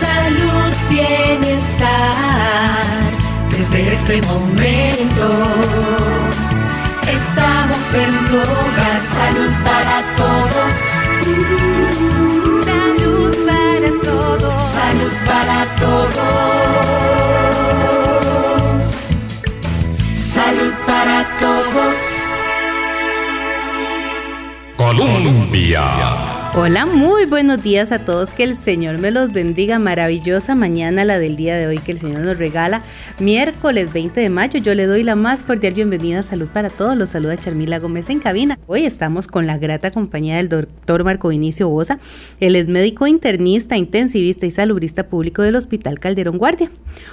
[0.00, 1.90] salud, bienestar,
[3.50, 5.26] desde este momento.
[7.06, 10.74] Estamos en tu hogar, salud para todos.
[12.68, 14.62] Salud para todos.
[14.76, 16.40] Salud para todos.
[20.14, 21.98] Salud para todos.
[24.76, 26.29] Colombia.
[26.56, 28.32] Hola, muy buenos días a todos.
[28.32, 29.78] Que el Señor me los bendiga.
[29.78, 32.82] Maravillosa mañana la del día de hoy que el Señor nos regala.
[33.20, 34.58] Miércoles 20 de mayo.
[34.58, 36.24] Yo le doy la más cordial bienvenida.
[36.24, 36.96] Salud para todos.
[36.96, 38.58] Los saluda Charmila Gómez en cabina.
[38.66, 42.00] Hoy estamos con la grata compañía del doctor Marco Vinicio Bosa.
[42.40, 46.68] Él es médico internista, intensivista y salubrista público del Hospital Calderón Guardia.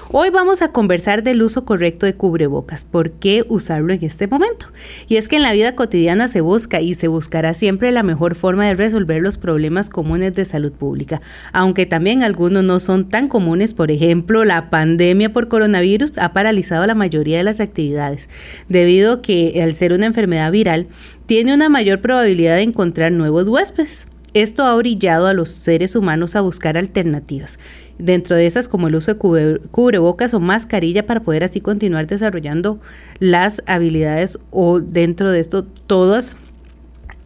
[0.10, 2.84] Hoy vamos a conversar del uso correcto de cubrebocas.
[2.86, 4.66] ¿Por qué usarlo en este momento?
[5.08, 8.34] Y es que en la vida cotidiana se busca y se buscará siempre la mejor
[8.34, 11.22] forma de resolverlo los problemas comunes de salud pública,
[11.54, 16.88] aunque también algunos no son tan comunes, por ejemplo, la pandemia por coronavirus ha paralizado
[16.88, 18.30] la mayoría de las actividades,
[18.70, 20.88] debido a que al ser una enfermedad viral,
[21.26, 24.08] tiene una mayor probabilidad de encontrar nuevos huéspedes.
[24.34, 27.60] Esto ha orillado a los seres humanos a buscar alternativas,
[27.98, 32.80] dentro de esas como el uso de cubrebocas o mascarilla para poder así continuar desarrollando
[33.20, 36.36] las habilidades o dentro de esto todas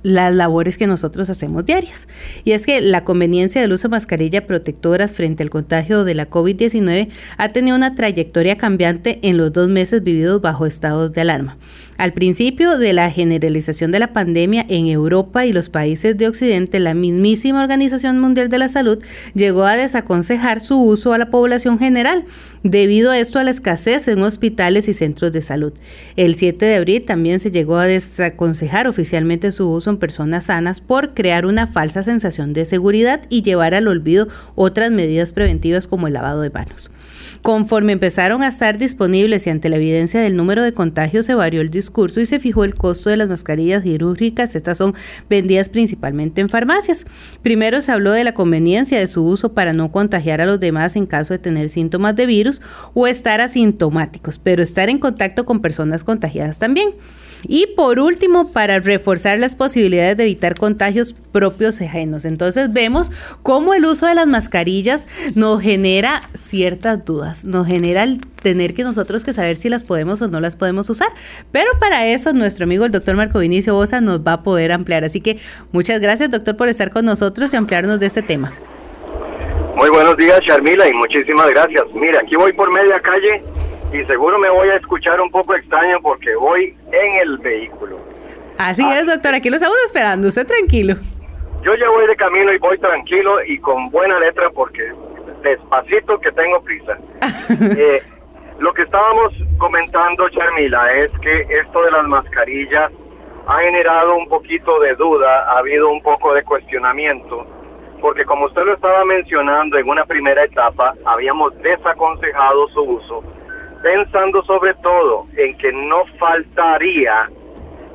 [0.03, 2.07] las labores que nosotros hacemos diarias.
[2.43, 6.29] Y es que la conveniencia del uso de mascarillas protectoras frente al contagio de la
[6.29, 11.57] COVID-19 ha tenido una trayectoria cambiante en los dos meses vividos bajo estados de alarma.
[11.97, 16.79] Al principio de la generalización de la pandemia en Europa y los países de Occidente,
[16.79, 19.03] la mismísima Organización Mundial de la Salud
[19.35, 22.25] llegó a desaconsejar su uso a la población general,
[22.63, 25.73] debido a esto a la escasez en hospitales y centros de salud.
[26.15, 30.81] El 7 de abril también se llegó a desaconsejar oficialmente su uso en personas sanas
[30.81, 36.07] por crear una falsa sensación de seguridad y llevar al olvido otras medidas preventivas como
[36.07, 36.91] el lavado de manos.
[37.41, 41.61] Conforme empezaron a estar disponibles y ante la evidencia del número de contagios se varió
[41.61, 44.55] el discurso y se fijó el costo de las mascarillas quirúrgicas.
[44.55, 44.93] Estas son
[45.29, 47.05] vendidas principalmente en farmacias.
[47.41, 50.95] Primero se habló de la conveniencia de su uso para no contagiar a los demás
[50.95, 52.61] en caso de tener síntomas de virus
[52.93, 56.91] o estar asintomáticos, pero estar en contacto con personas contagiadas también.
[57.47, 62.25] Y por último, para reforzar las posibilidades de evitar contagios propios ajenos.
[62.25, 63.11] Entonces vemos
[63.43, 68.83] cómo el uso de las mascarillas nos genera ciertas dudas, nos genera el tener que
[68.83, 71.09] nosotros que saber si las podemos o no las podemos usar.
[71.51, 75.03] Pero para eso nuestro amigo el doctor Marco Vinicio Bosa nos va a poder ampliar.
[75.03, 75.37] Así que
[75.71, 78.53] muchas gracias doctor por estar con nosotros y ampliarnos de este tema.
[79.75, 81.85] Muy buenos días Charmila y muchísimas gracias.
[81.93, 83.43] Mira, aquí voy por media calle
[83.93, 87.99] y seguro me voy a escuchar un poco extraño porque voy en el vehículo.
[88.57, 90.95] Así es, doctor, aquí lo estamos esperando, usted tranquilo.
[91.63, 94.93] Yo ya voy de camino y voy tranquilo y con buena letra porque
[95.43, 96.97] despacito que tengo prisa.
[97.51, 98.01] Eh,
[98.59, 102.89] lo que estábamos comentando, Charmila, es que esto de las mascarillas
[103.45, 107.45] ha generado un poquito de duda, ha habido un poco de cuestionamiento,
[107.99, 113.23] porque como usted lo estaba mencionando en una primera etapa, habíamos desaconsejado su uso
[113.81, 117.29] pensando sobre todo en que no faltaría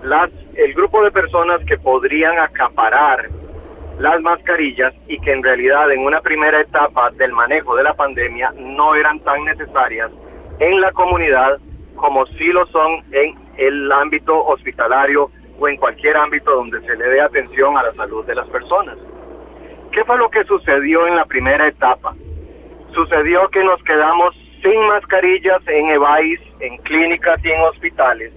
[0.03, 3.29] las, el grupo de personas que podrían acaparar
[3.99, 8.53] las mascarillas y que en realidad en una primera etapa del manejo de la pandemia
[8.59, 10.11] no eran tan necesarias
[10.59, 11.59] en la comunidad
[11.95, 17.09] como sí lo son en el ámbito hospitalario o en cualquier ámbito donde se le
[17.09, 18.97] dé atención a la salud de las personas.
[19.93, 22.15] ¿Qué fue lo que sucedió en la primera etapa?
[22.93, 24.35] Sucedió que nos quedamos
[24.67, 28.33] sin mascarillas en EVAIS, en clínicas y en hospitales.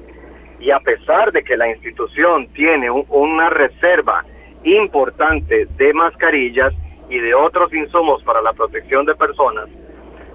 [0.59, 4.23] Y a pesar de que la institución tiene una reserva
[4.63, 6.73] importante de mascarillas
[7.09, 9.69] y de otros insumos para la protección de personas,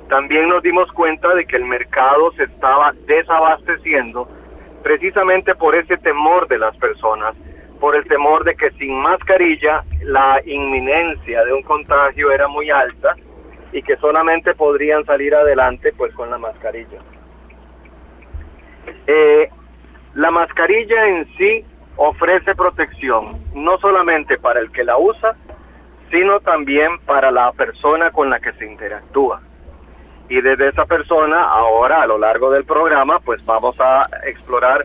[0.08, 4.28] también nos dimos cuenta de que el mercado se estaba desabasteciendo
[4.82, 7.36] precisamente por ese temor de las personas,
[7.78, 13.14] por el temor de que sin mascarilla la inminencia de un contagio era muy alta
[13.74, 17.00] y que solamente podrían salir adelante pues con la mascarilla.
[19.08, 19.50] Eh,
[20.14, 21.64] la mascarilla en sí
[21.96, 25.34] ofrece protección, no solamente para el que la usa,
[26.12, 29.42] sino también para la persona con la que se interactúa.
[30.28, 34.84] Y desde esa persona, ahora a lo largo del programa, pues vamos a explorar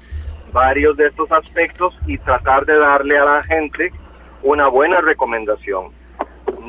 [0.51, 3.91] varios de estos aspectos y tratar de darle a la gente
[4.41, 5.98] una buena recomendación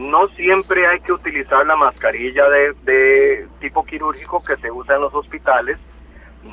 [0.00, 5.14] no siempre hay que utilizar la mascarilla de, tipo quirúrgico que se usa en los
[5.14, 5.78] hospitales,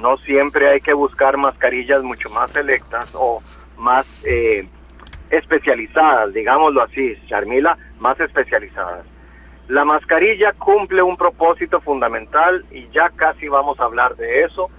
[0.02, 3.42] no siempre hay que buscar mascarillas mucho más selectas o
[3.78, 4.68] más eh,
[5.30, 9.06] especializadas, digámoslo así, Charmila, más especializadas.
[9.70, 14.70] La mascarilla cumple un propósito fundamental y ya casi vamos a hablar de eso.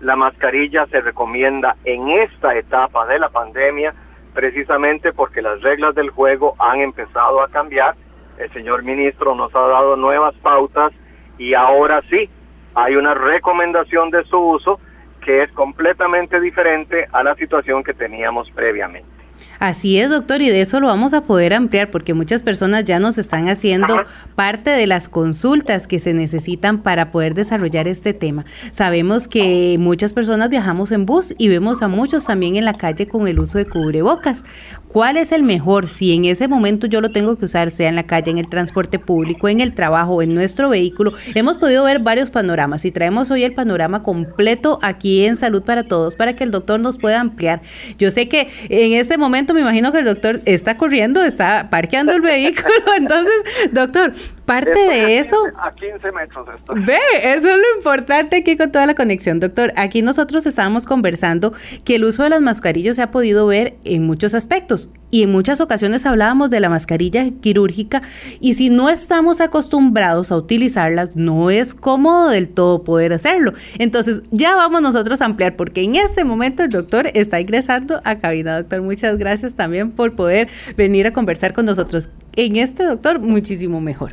[0.00, 3.94] La mascarilla se recomienda en esta etapa de la pandemia
[4.34, 7.96] precisamente porque las reglas del juego han empezado a cambiar.
[8.38, 10.92] El señor ministro nos ha dado nuevas pautas
[11.38, 12.30] y ahora sí
[12.74, 14.80] hay una recomendación de su uso
[15.24, 19.17] que es completamente diferente a la situación que teníamos previamente.
[19.58, 23.00] Así es, doctor, y de eso lo vamos a poder ampliar porque muchas personas ya
[23.00, 24.02] nos están haciendo
[24.36, 28.44] parte de las consultas que se necesitan para poder desarrollar este tema.
[28.70, 33.08] Sabemos que muchas personas viajamos en bus y vemos a muchos también en la calle
[33.08, 34.44] con el uso de cubrebocas.
[34.86, 35.90] ¿Cuál es el mejor?
[35.90, 38.48] Si en ese momento yo lo tengo que usar, sea en la calle, en el
[38.48, 41.14] transporte público, en el trabajo, en nuestro vehículo.
[41.34, 45.82] Hemos podido ver varios panoramas y traemos hoy el panorama completo aquí en Salud para
[45.82, 47.60] Todos para que el doctor nos pueda ampliar.
[47.98, 52.12] Yo sé que en este momento me imagino que el doctor está corriendo, está parqueando
[52.12, 52.68] el vehículo.
[52.96, 53.34] Entonces,
[53.72, 54.12] doctor,
[54.48, 55.36] parte de eso...
[55.56, 56.72] A 15 metros esto.
[56.74, 59.40] Ve, eso es lo importante aquí con toda la conexión.
[59.40, 61.52] Doctor, aquí nosotros estábamos conversando
[61.84, 65.32] que el uso de las mascarillas se ha podido ver en muchos aspectos y en
[65.32, 68.02] muchas ocasiones hablábamos de la mascarilla quirúrgica
[68.40, 73.52] y si no estamos acostumbrados a utilizarlas, no es cómodo del todo poder hacerlo.
[73.78, 78.16] Entonces, ya vamos nosotros a ampliar porque en este momento el doctor está ingresando a
[78.16, 78.58] cabina.
[78.58, 82.08] Doctor, muchas gracias también por poder venir a conversar con nosotros.
[82.36, 84.12] En este doctor, muchísimo mejor.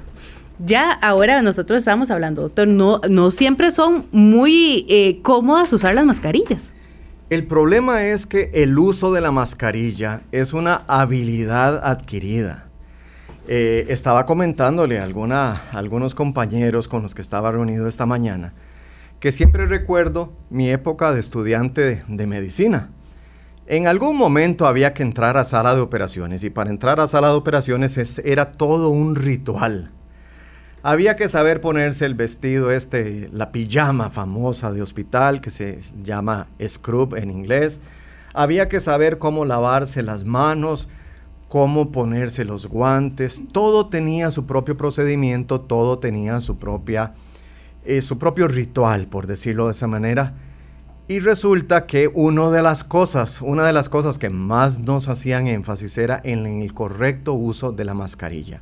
[0.60, 6.06] Ya ahora nosotros estamos hablando, doctor, no, no siempre son muy eh, cómodas usar las
[6.06, 6.76] mascarillas.
[7.30, 12.68] El problema es que el uso de la mascarilla es una habilidad adquirida.
[13.48, 18.54] Eh, estaba comentándole a, alguna, algunos compañeros con los que estaba reunido esta mañana
[19.20, 22.92] que siempre recuerdo mi época de estudiante de, medicina.
[23.66, 27.30] En algún momento había que entrar a sala de operaciones y para entrar a sala
[27.30, 29.92] de operaciones era todo un ritual.
[30.88, 36.46] Había que saber ponerse el vestido este, la pijama famosa de hospital que se llama
[36.64, 37.80] scrub en inglés.
[38.36, 40.88] Había que saber cómo lavarse las manos,
[41.50, 43.42] cómo ponerse los guantes.
[43.52, 47.16] Todo tenía su propio procedimiento, todo tenía su propia
[47.84, 50.34] eh, su propio ritual, por decirlo de esa manera.
[51.08, 55.48] Y resulta que una de las cosas, una de las cosas que más nos hacían
[55.48, 58.62] énfasis era en el correcto uso de la mascarilla.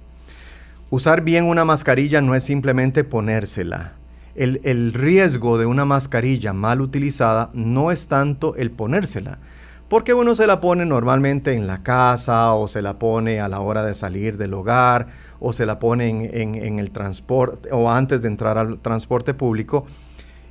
[0.94, 3.94] Usar bien una mascarilla no es simplemente ponérsela.
[4.36, 9.40] El, riesgo de una mascarilla mal utilizada no es tanto el ponérsela,
[9.88, 13.60] porque uno se la pone normalmente en la casa o se la pone a la
[13.60, 15.08] hora de salir del hogar
[15.40, 19.88] o se la pone en, en el transporte o antes de entrar al transporte público.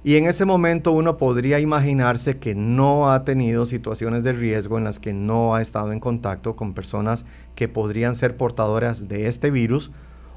[0.02, 4.82] Y en ese momento uno podría imaginarse que no ha tenido situaciones de riesgo en
[4.82, 9.52] las que no ha estado en contacto con personas que podrían ser portadoras de este
[9.52, 9.92] virus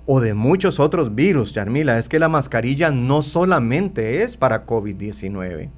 [0.06, 5.69] o de muchos otros virus, Yarmila, es que la mascarilla no solamente es para COVID-19.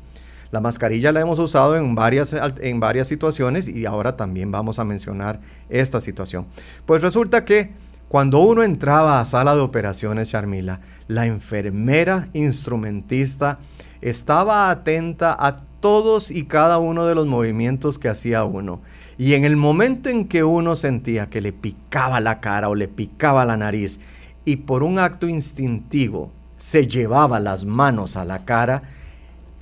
[0.51, 4.85] La mascarilla la hemos usado en varias, en varias situaciones y ahora también vamos a
[4.85, 5.39] mencionar
[5.69, 6.45] esta situación.
[6.85, 7.71] Pues resulta que
[8.07, 13.59] cuando uno entraba a sala de operaciones, Charmila, la enfermera instrumentista
[14.01, 18.81] estaba atenta a todos y cada uno de los movimientos que hacía uno.
[19.17, 22.87] Y en el momento en que uno sentía que le picaba la cara o le
[22.87, 23.99] picaba la nariz
[24.47, 28.83] y por un acto instintivo se llevaba las manos a la cara,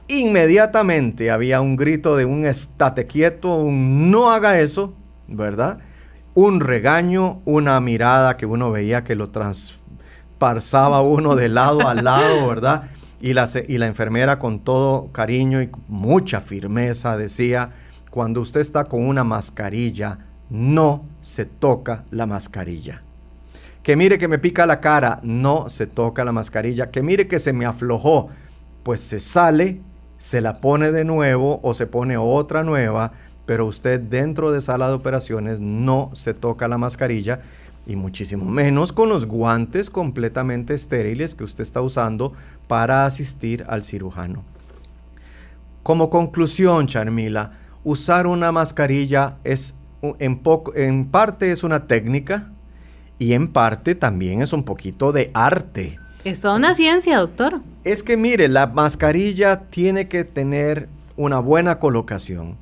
[0.07, 4.93] inmediatamente había un grito de un estate quieto, un no haga eso,
[5.27, 5.79] ¿verdad?
[6.35, 12.47] Un regaño, una mirada que uno veía que lo transparsaba uno de lado a lado,
[12.47, 12.91] ¿verdad?
[13.19, 17.71] Y la, y la enfermera con todo cariño y mucha firmeza decía,
[18.11, 20.19] cuando usted está con una mascarilla,
[20.51, 23.01] no se toca la mascarilla
[23.85, 27.39] que mire que me pica la cara, no se toca la mascarilla, que mire que
[27.39, 28.29] se me aflojó,
[28.81, 29.79] pues se sale,
[30.17, 33.11] se la pone de nuevo o se pone otra nueva,
[33.45, 37.41] pero usted dentro de sala de operaciones no se toca la mascarilla
[37.85, 42.33] y muchísimo menos con los guantes completamente estériles que usted está usando
[42.67, 44.41] para asistir al cirujano.
[45.83, 47.51] Como conclusión, Charmila,
[47.83, 50.41] usar una mascarilla es en,
[50.75, 52.51] en parte es una técnica,
[53.19, 55.97] y en parte también es un poquito de arte.
[56.23, 57.61] Es una ciencia, doctor.
[57.83, 62.57] Es que mire, la mascarilla tiene que tener una buena colocación.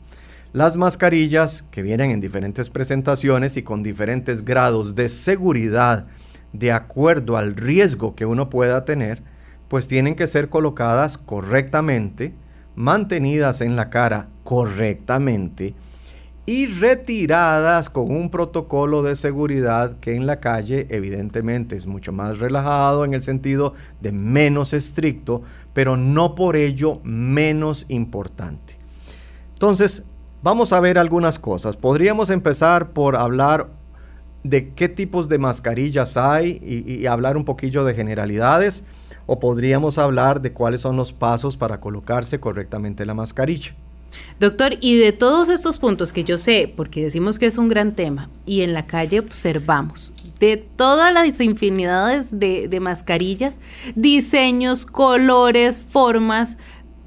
[0.51, 6.05] Las mascarillas que vienen en diferentes presentaciones y con diferentes grados de seguridad
[6.51, 9.23] de acuerdo al riesgo que uno pueda tener,
[9.67, 12.33] pues tienen que ser colocadas correctamente,
[12.75, 15.73] mantenidas en la cara correctamente
[16.45, 22.39] y retiradas con un protocolo de seguridad que en la calle evidentemente es mucho más
[22.39, 25.41] relajado en el sentido de menos estricto,
[25.73, 28.77] pero no por ello menos importante.
[29.53, 30.03] Entonces,
[30.41, 31.77] vamos a ver algunas cosas.
[31.77, 33.69] Podríamos empezar por hablar
[34.43, 38.83] de qué tipos de mascarillas hay y, hablar un poquillo de generalidades,
[39.25, 43.73] o podríamos hablar de cuáles son los pasos para colocarse correctamente la mascarilla.
[44.39, 47.95] Doctor, y de todos estos puntos que yo sé, porque decimos que es un gran
[47.95, 53.57] tema, y en la calle observamos, de todas las infinidades de, de mascarillas,
[53.95, 56.57] diseños, colores, formas,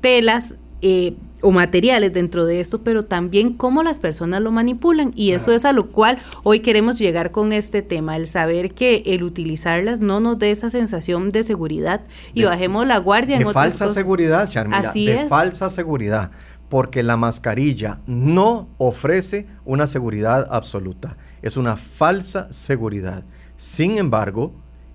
[0.01, 5.13] telas, eh, o materiales dentro de esto, pero también cómo las personas lo manipulan.
[5.15, 9.03] Y eso es a lo cual hoy queremos llegar con este tema, el saber que
[9.07, 12.03] el utilizarlas no nos dé esa sensación de seguridad
[12.35, 13.39] y bajemos la guardia.
[13.39, 16.31] De en falsa seguridad, Charmila, de falsa seguridad
[16.69, 23.25] porque la mascarilla no ofrece una seguridad absoluta, es una falsa seguridad.
[23.57, 24.53] Sin embargo,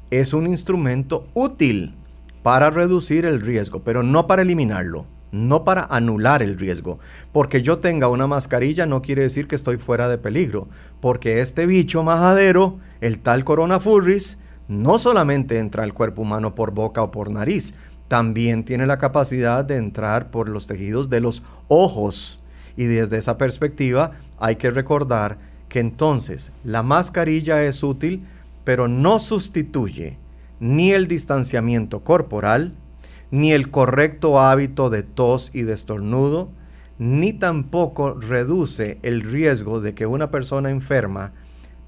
[0.10, 1.96] es un instrumento útil
[2.44, 7.00] para reducir el riesgo, pero no para eliminarlo, no para anular el riesgo.
[7.32, 10.68] Porque yo tenga una mascarilla no quiere decir que estoy fuera de peligro,
[11.00, 14.38] porque este bicho majadero, el tal coronavirus,
[14.68, 17.74] no solamente entra al cuerpo humano por boca o por nariz,
[18.12, 22.44] también tiene la capacidad de entrar por los tejidos de los ojos.
[22.76, 25.38] Y desde esa perspectiva hay que recordar
[25.70, 28.26] que entonces la mascarilla es útil,
[28.66, 30.18] pero no sustituye
[30.60, 32.74] ni el distanciamiento corporal,
[33.32, 36.50] ni el correcto hábito de tos y de estornudo,
[37.00, 41.32] ni tampoco reduce el riesgo de que una persona enferma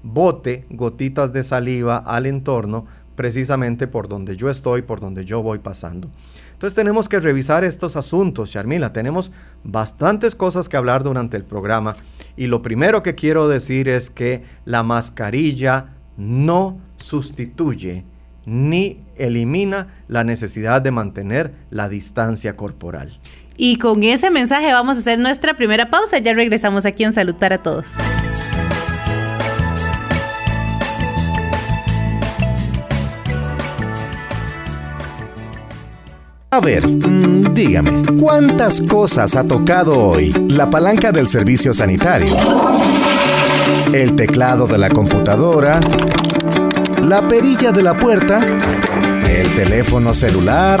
[0.02, 5.58] bote gotitas de saliva al entorno precisamente por donde yo estoy, por donde yo voy
[5.58, 6.08] pasando.
[6.52, 8.92] Entonces tenemos que revisar estos asuntos, Charmila.
[8.92, 9.30] Tenemos
[9.64, 11.96] bastantes cosas que hablar durante el programa.
[12.36, 18.04] Y lo primero que quiero decir es que la mascarilla no sustituye
[18.46, 23.18] ni elimina la necesidad de mantener la distancia corporal.
[23.56, 26.18] Y con ese mensaje vamos a hacer nuestra primera pausa.
[26.18, 27.94] Ya regresamos aquí en Salud para Todos.
[36.54, 40.30] A ver, mm, dígame, ¿cuántas cosas ha tocado hoy?
[40.50, 42.32] La palanca del servicio sanitario,
[43.92, 45.80] el teclado de la computadora,
[47.02, 48.46] la perilla de la puerta,
[49.28, 50.80] el teléfono celular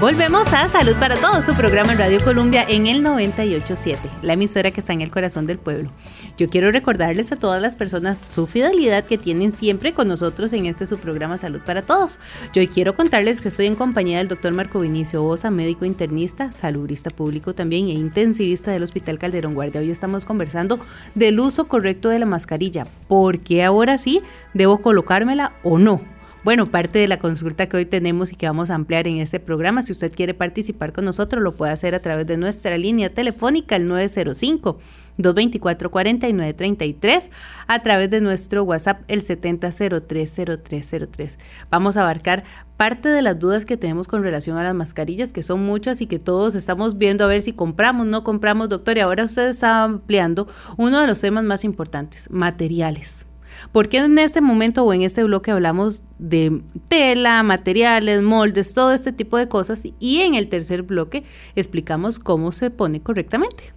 [0.00, 4.70] Volvemos a Salud para Todos, su programa en Radio Colombia en el 987, la emisora
[4.70, 5.90] que está en el corazón del pueblo.
[6.36, 10.66] Yo quiero recordarles a todas las personas su fidelidad que tienen siempre con nosotros en
[10.66, 12.20] este su programa Salud para Todos.
[12.52, 17.08] Yo quiero contarles que estoy en compañía del doctor Marco Vinicio Bosa, médico internista, saludista
[17.08, 19.80] público también e intensivista del Hospital Calderón Guardia.
[19.80, 20.78] Hoy estamos conversando
[21.14, 22.84] del uso correcto de la mascarilla.
[23.08, 24.20] ¿Por qué ahora sí
[24.52, 26.15] debo colocármela o no?
[26.46, 29.40] Bueno, parte de la consulta que hoy tenemos y que vamos a ampliar en este
[29.40, 29.82] programa.
[29.82, 33.74] Si usted quiere participar con nosotros, lo puede hacer a través de nuestra línea telefónica,
[33.74, 34.78] el 905.
[35.18, 37.30] 224-4933
[37.66, 41.36] a través de nuestro WhatsApp el 70030303.
[41.68, 42.44] Vamos a abarcar
[42.76, 46.06] parte de las dudas que tenemos con relación a las mascarillas, que son muchas y
[46.06, 48.98] que todos estamos viendo a ver si compramos, no compramos, doctor.
[48.98, 53.25] Y ahora usted está ampliando uno de los temas más importantes, materiales.
[53.72, 59.12] Porque en este momento o en este bloque hablamos de tela, materiales, moldes, todo este
[59.12, 63.72] tipo de cosas y en el tercer bloque explicamos cómo se pone correctamente.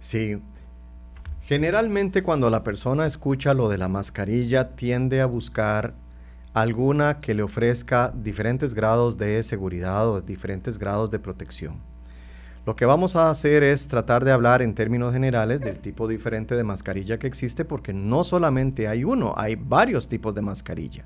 [0.00, 0.38] Sí.
[1.42, 5.94] Generalmente cuando la persona escucha lo de la mascarilla tiende a buscar
[6.54, 11.80] alguna que le ofrezca diferentes grados de seguridad o diferentes grados de protección.
[12.70, 16.54] Lo que vamos a hacer es tratar de hablar en términos generales del tipo diferente
[16.54, 21.04] de mascarilla que existe porque no solamente hay uno, hay varios tipos de mascarilla.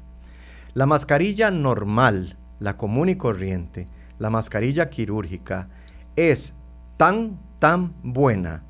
[0.75, 3.87] La mascarilla normal, la común y corriente,
[4.19, 5.71] la mascarilla quirúrgica,
[6.17, 6.53] es
[6.99, 8.63] tan, tan buena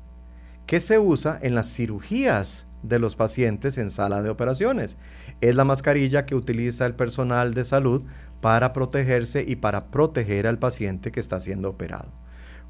[0.65, 4.97] que se usa en las cirugías de los pacientes en sala de operaciones.
[5.41, 8.05] Es la mascarilla que utiliza el personal de salud
[8.39, 12.24] para protegerse y para proteger al paciente que está siendo operado.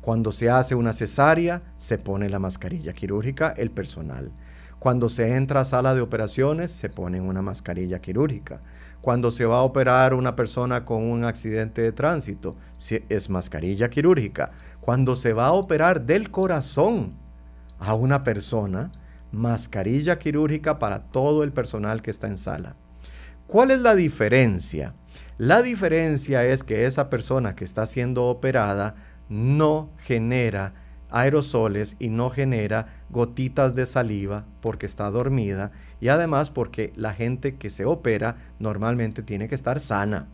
[0.05, 4.31] Cuando se hace una cesárea, se pone la mascarilla quirúrgica el personal.
[4.77, 8.61] Cuando se entra a sala de operaciones, se pone una mascarilla quirúrgica.
[9.01, 12.55] Cuando se va a operar una persona con un accidente de tránsito,
[13.09, 14.51] es mascarilla quirúrgica.
[14.79, 17.13] Cuando se va a operar del corazón
[17.79, 18.91] a una persona,
[19.31, 22.75] mascarilla quirúrgica para todo el personal que está en sala.
[23.47, 24.93] ¿Cuál es la diferencia?
[25.39, 28.95] La diferencia es que esa persona que está siendo operada
[29.29, 30.73] no genera
[31.09, 37.55] aerosoles y no genera gotitas de saliva porque está dormida y además porque la gente
[37.55, 40.27] que se opera normalmente tiene que estar sana.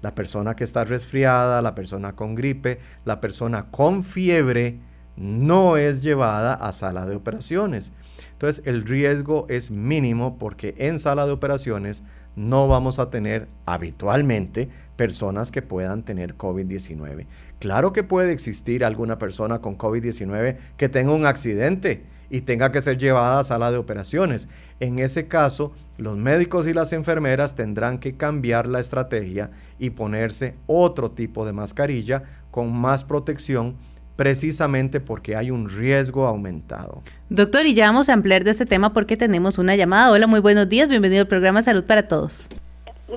[0.00, 4.80] La persona que está resfriada, la persona con gripe, la persona con fiebre
[5.16, 7.92] no es llevada a sala de operaciones.
[8.32, 12.02] Entonces el riesgo es mínimo porque en sala de operaciones
[12.34, 17.26] no vamos a tener habitualmente personas que puedan tener COVID-19.
[17.62, 22.82] Claro que puede existir alguna persona con COVID-19 que tenga un accidente y tenga que
[22.82, 24.48] ser llevada a sala de operaciones.
[24.80, 30.56] En ese caso, los médicos y las enfermeras tendrán que cambiar la estrategia y ponerse
[30.66, 33.76] otro tipo de mascarilla con más protección
[34.16, 37.04] precisamente porque hay un riesgo aumentado.
[37.28, 40.10] Doctor, y ya vamos a ampliar de este tema porque tenemos una llamada.
[40.10, 42.48] Hola, muy buenos días, bienvenido al programa Salud para Todos.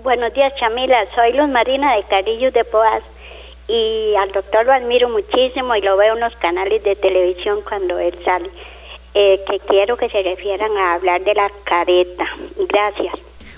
[0.04, 0.98] Buenos días, Chamila.
[1.16, 3.02] Soy Luz Marina de Carillos de Poas
[3.68, 7.98] y al doctor lo admiro muchísimo y lo veo en los canales de televisión cuando
[8.00, 8.50] él sale.
[9.14, 12.26] Eh, que quiero que se refieran a hablar de la careta.
[12.68, 13.14] Gracias.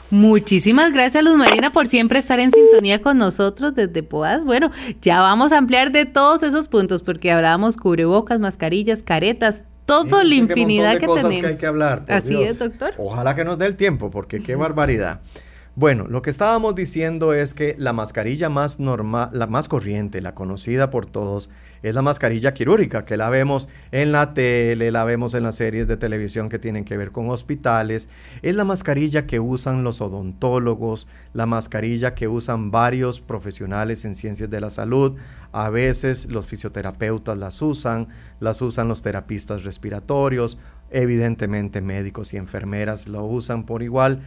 [0.09, 4.45] Muchísimas gracias Luz Marina por siempre estar en sintonía con nosotros desde Poas.
[4.45, 4.71] Bueno,
[5.01, 10.35] ya vamos a ampliar de todos esos puntos porque hablábamos cubrebocas, mascarillas, caretas, todo la
[10.35, 11.41] infinidad que, tenemos.
[11.41, 12.93] Que hay que hablar, Así es, doctor.
[12.97, 15.21] Ojalá que nos dé el tiempo porque qué barbaridad.
[15.79, 20.33] Bueno, lo que estábamos diciendo es que la mascarilla más normal, la más corriente, la
[20.33, 21.51] conocida por todos,
[21.83, 25.87] es la mascarilla quirúrgica, que la vemos en la tele, la vemos en las series
[25.87, 28.09] de televisión que tienen que ver con hospitales.
[28.41, 34.49] Es la mascarilla que usan los odontólogos, la mascarilla que usan varios profesionales en ciencias
[34.49, 35.15] de la salud.
[35.51, 38.07] A veces los fisioterapeutas las usan,
[38.39, 40.57] las usan los terapistas respiratorios,
[40.89, 44.23] evidentemente médicos y enfermeras lo usan por igual.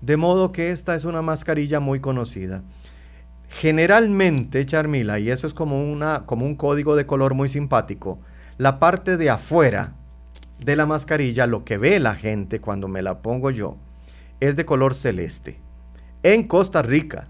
[0.00, 2.62] De modo que esta es una mascarilla muy conocida.
[3.48, 8.18] Generalmente, Charmila, y eso es como, una, como un código de color muy simpático,
[8.58, 9.94] la parte de afuera
[10.58, 13.76] de la mascarilla, lo que ve la gente cuando me la pongo yo,
[14.40, 15.60] es de color celeste.
[16.22, 17.28] En Costa Rica,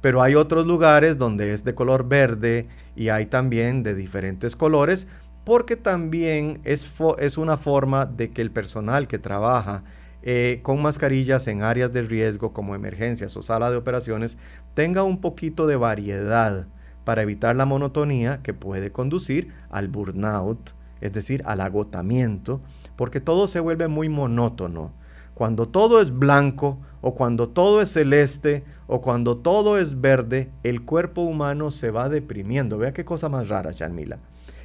[0.00, 5.08] pero hay otros lugares donde es de color verde y hay también de diferentes colores,
[5.44, 6.88] porque también es,
[7.18, 9.84] es una forma de que el personal que trabaja
[10.28, 14.38] eh, con mascarillas en áreas de riesgo como emergencias o sala de operaciones
[14.74, 16.66] tenga un poquito de variedad
[17.04, 22.60] para evitar la monotonía que puede conducir al burnout, es decir, al agotamiento,
[22.96, 24.90] porque todo se vuelve muy monótono.
[25.34, 30.82] Cuando todo es blanco o cuando todo es celeste o cuando todo es verde, el
[30.84, 32.78] cuerpo humano se va deprimiendo.
[32.78, 34.18] Vea qué cosa más rara, Sharmila.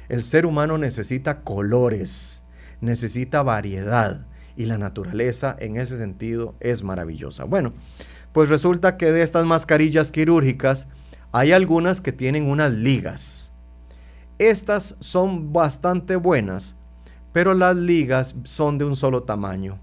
[0.08, 2.42] El ser humano necesita colores,
[2.80, 7.44] necesita variedad y la naturaleza en ese sentido es maravillosa.
[7.44, 7.72] Bueno,
[8.32, 10.88] pues resulta que de estas mascarillas quirúrgicas
[11.32, 13.50] hay algunas que tienen unas ligas.
[14.38, 16.76] Estas son bastante buenas,
[17.32, 19.78] pero las ligas son de un solo tamaño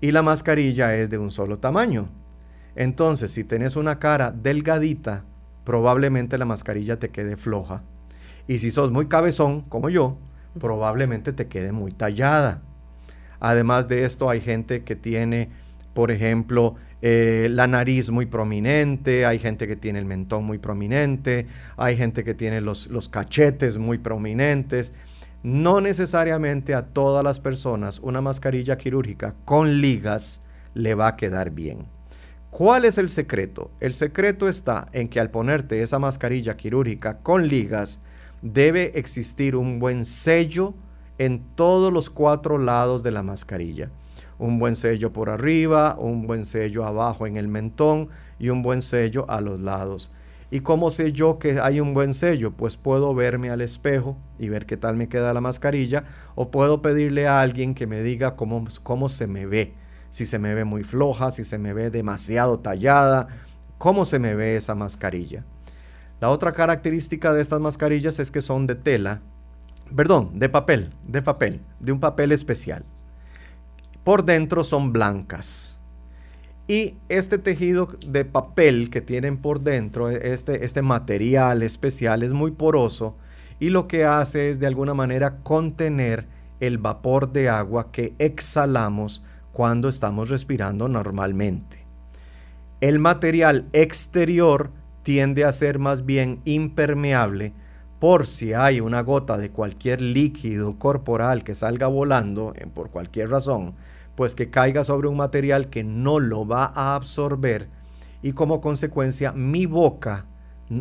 [0.00, 2.08] y la mascarilla es de un solo tamaño.
[2.74, 5.24] Entonces, si tenés una cara delgadita,
[5.64, 7.82] probablemente la mascarilla te quede floja.
[8.46, 10.18] Y si sos muy cabezón, como yo,
[10.60, 12.62] probablemente te quede muy tallada.
[13.40, 15.50] Además de esto, hay gente que tiene,
[15.94, 21.46] por ejemplo, eh, la nariz muy prominente, hay gente que tiene el mentón muy prominente,
[21.76, 24.92] hay gente que tiene los, los cachetes muy prominentes.
[25.42, 30.42] No necesariamente a todas las personas una mascarilla quirúrgica con ligas
[30.74, 31.86] le va a quedar bien.
[32.50, 33.70] ¿Cuál es el secreto?
[33.80, 38.00] El secreto está en que al ponerte esa mascarilla quirúrgica con ligas,
[38.40, 40.74] debe existir un buen sello
[41.18, 43.90] en todos los cuatro lados de la mascarilla.
[44.38, 48.82] Un buen sello por arriba, un buen sello abajo en el mentón y un buen
[48.82, 50.12] sello a los lados.
[50.50, 52.52] ¿Y cómo sé yo que hay un buen sello?
[52.52, 56.82] Pues puedo verme al espejo y ver qué tal me queda la mascarilla o puedo
[56.82, 59.74] pedirle a alguien que me diga cómo, cómo se me ve.
[60.10, 63.26] Si se me ve muy floja, si se me ve demasiado tallada,
[63.78, 65.44] cómo se me ve esa mascarilla.
[66.20, 69.22] La otra característica de estas mascarillas es que son de tela
[69.94, 72.84] perdón, de papel, de papel, de un papel especial.
[74.04, 75.80] Por dentro son blancas.
[76.68, 82.50] Y este tejido de papel que tienen por dentro, este, este material especial es muy
[82.50, 83.16] poroso
[83.60, 86.26] y lo que hace es de alguna manera contener
[86.60, 89.22] el vapor de agua que exhalamos
[89.52, 91.86] cuando estamos respirando normalmente.
[92.80, 94.70] El material exterior
[95.02, 97.52] tiende a ser más bien impermeable
[98.06, 103.30] por si hay una gota de cualquier líquido corporal que salga volando eh, por cualquier
[103.30, 103.74] razón,
[104.14, 107.68] pues que caiga sobre un material que no lo va a absorber
[108.22, 110.24] y como consecuencia mi boca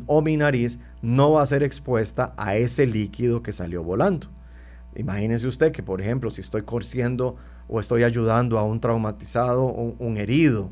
[0.05, 4.27] o mi nariz no va a ser expuesta a ese líquido que salió volando.
[4.95, 9.95] Imagínese usted que, por ejemplo, si estoy cosiendo o estoy ayudando a un traumatizado, un,
[9.97, 10.69] un herido,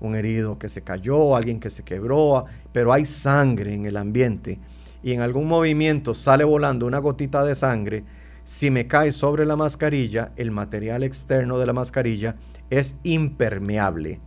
[0.00, 4.60] un herido que se cayó, alguien que se quebró, pero hay sangre en el ambiente
[5.02, 8.04] y en algún movimiento sale volando una gotita de sangre,
[8.44, 12.36] si me cae sobre la mascarilla, el material externo de la mascarilla
[12.70, 14.20] es impermeable.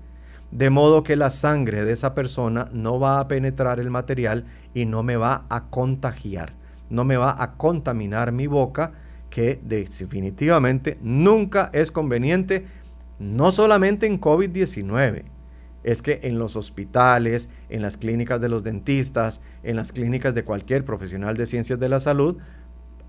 [0.51, 4.85] De modo que la sangre de esa persona no va a penetrar el material y
[4.85, 6.53] no me va a contagiar,
[6.89, 8.93] no me va a contaminar mi boca,
[9.29, 12.65] que definitivamente nunca es conveniente,
[13.19, 15.23] no solamente en COVID-19,
[15.83, 20.43] es que en los hospitales, en las clínicas de los dentistas, en las clínicas de
[20.43, 22.37] cualquier profesional de ciencias de la salud,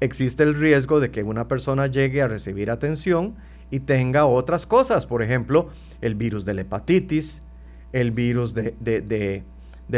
[0.01, 3.35] existe el riesgo de que una persona llegue a recibir atención
[3.71, 5.69] y tenga otras cosas, por ejemplo,
[6.01, 7.43] el virus de la hepatitis,
[7.93, 9.45] el virus de, de,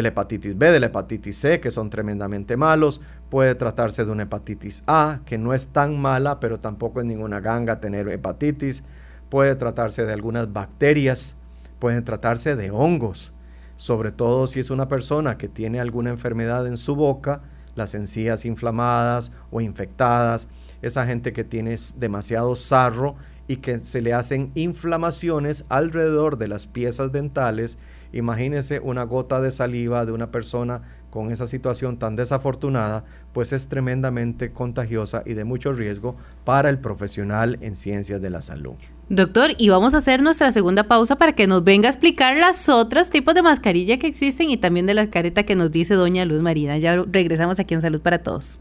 [0.02, 4.24] la hepatitis B, de la hepatitis C, que son tremendamente malos, puede tratarse de una
[4.24, 8.84] hepatitis A, que no es tan mala, pero tampoco es ninguna ganga tener hepatitis,
[9.28, 11.36] puede tratarse de algunas bacterias,
[11.82, 13.32] pueden tratarse de hongos,
[13.74, 17.42] sobre todo si es una persona que tiene alguna enfermedad en su boca,
[17.74, 20.46] las encías inflamadas o infectadas,
[20.80, 23.16] esa gente que tiene demasiado sarro
[23.48, 27.78] y que se le hacen inflamaciones alrededor de las piezas dentales.
[28.12, 33.68] Imagínese una gota de saliva de una persona con esa situación tan desafortunada, pues es
[33.68, 38.74] tremendamente contagiosa y de mucho riesgo para el profesional en ciencias de la salud.
[39.10, 42.70] Doctor, y vamos a hacer nuestra segunda pausa para que nos venga a explicar las
[42.70, 46.24] otras tipos de mascarilla que existen y también de la careta que nos dice doña
[46.24, 46.78] Luz Marina.
[46.78, 48.60] Ya regresamos aquí en Salud para Todos.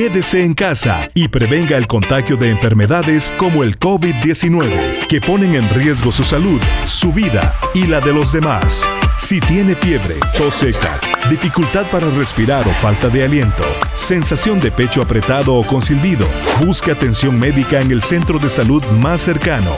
[0.00, 5.68] Quédese en casa y prevenga el contagio de enfermedades como el COVID-19, que ponen en
[5.68, 8.88] riesgo su salud, su vida y la de los demás.
[9.18, 13.62] Si tiene fiebre, tos seca, dificultad para respirar o falta de aliento,
[13.94, 16.26] sensación de pecho apretado o con silbido,
[16.64, 19.76] busque atención médica en el centro de salud más cercano.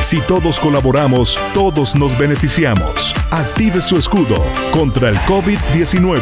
[0.00, 3.12] Si todos colaboramos, todos nos beneficiamos.
[3.32, 6.20] Active su escudo contra el COVID-19.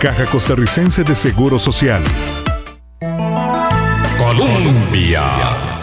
[0.00, 2.02] Caja Costarricense de Seguro Social.
[4.36, 5.73] Colombia.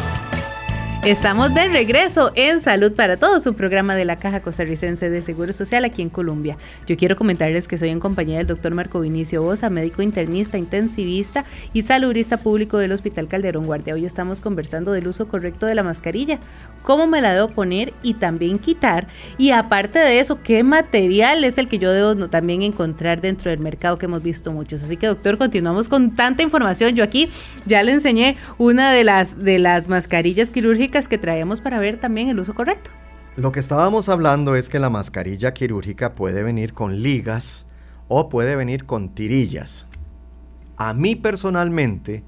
[1.03, 5.51] Estamos de regreso en Salud para Todos, un programa de la Caja Costarricense de Seguro
[5.51, 6.57] Social aquí en Colombia.
[6.85, 11.43] Yo quiero comentarles que soy en compañía del doctor Marco Vinicio Bosa, médico internista, intensivista
[11.73, 13.95] y saludista público del Hospital Calderón Guardia.
[13.95, 16.37] Hoy estamos conversando del uso correcto de la mascarilla,
[16.83, 19.07] cómo me la debo poner y también quitar.
[19.39, 23.59] Y aparte de eso, qué material es el que yo debo también encontrar dentro del
[23.59, 24.83] mercado que hemos visto muchos.
[24.83, 26.93] Así que doctor, continuamos con tanta información.
[26.93, 27.27] Yo aquí
[27.65, 32.29] ya le enseñé una de las, de las mascarillas quirúrgicas que traemos para ver también
[32.29, 32.91] el uso correcto.
[33.37, 37.65] Lo que estábamos hablando es que la mascarilla quirúrgica puede venir con ligas
[38.07, 39.87] o puede venir con tirillas.
[40.75, 42.23] A mí personalmente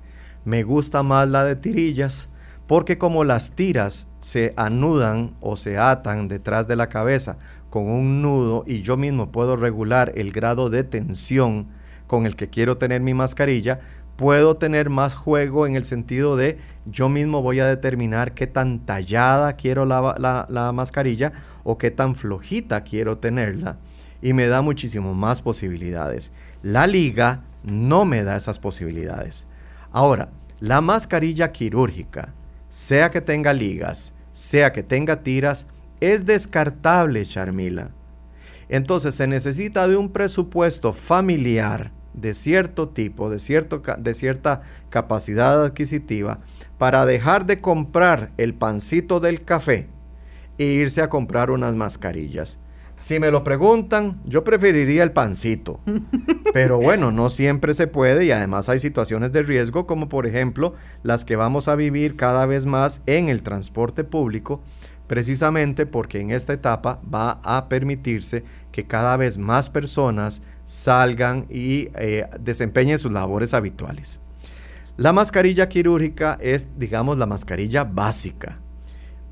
[0.46, 2.30] me gusta más la de tirillas
[2.68, 7.38] porque como las tiras se anudan o se atan detrás de la cabeza
[7.70, 11.68] con un nudo y yo mismo puedo regular el grado de tensión
[12.08, 13.80] con el que quiero tener mi mascarilla,
[14.16, 18.80] puedo tener más juego en el sentido de yo mismo voy a determinar qué tan
[18.80, 23.78] tallada quiero la, mascarilla o qué tan flojita quiero tenerla
[24.22, 26.32] y me da muchísimo más posibilidades.
[26.62, 29.48] La liga no me da esas posibilidades.
[29.92, 32.34] Ahora, la mascarilla quirúrgica,
[32.70, 35.68] sea que tenga ligas, sea que tenga tiras,
[36.00, 37.92] es descartable, Charmila.
[38.70, 45.64] Entonces se necesita de un presupuesto familiar de cierto tipo, de, cierto, de cierta capacidad
[45.64, 46.40] adquisitiva,
[46.78, 49.88] para dejar de comprar el pancito del café
[50.58, 52.60] e irse a comprar unas mascarillas.
[52.96, 55.80] Si me lo preguntan, yo preferiría el pancito.
[56.54, 60.76] Pero bueno, no siempre se puede y además hay situaciones de riesgo como por ejemplo
[61.02, 64.62] las que vamos a vivir cada vez más en el transporte público,
[65.08, 71.90] precisamente porque en esta etapa va a permitirse que cada vez más personas salgan y
[71.96, 74.20] eh, desempeñen sus labores habituales.
[74.96, 78.60] La mascarilla quirúrgica es, digamos, la mascarilla básica.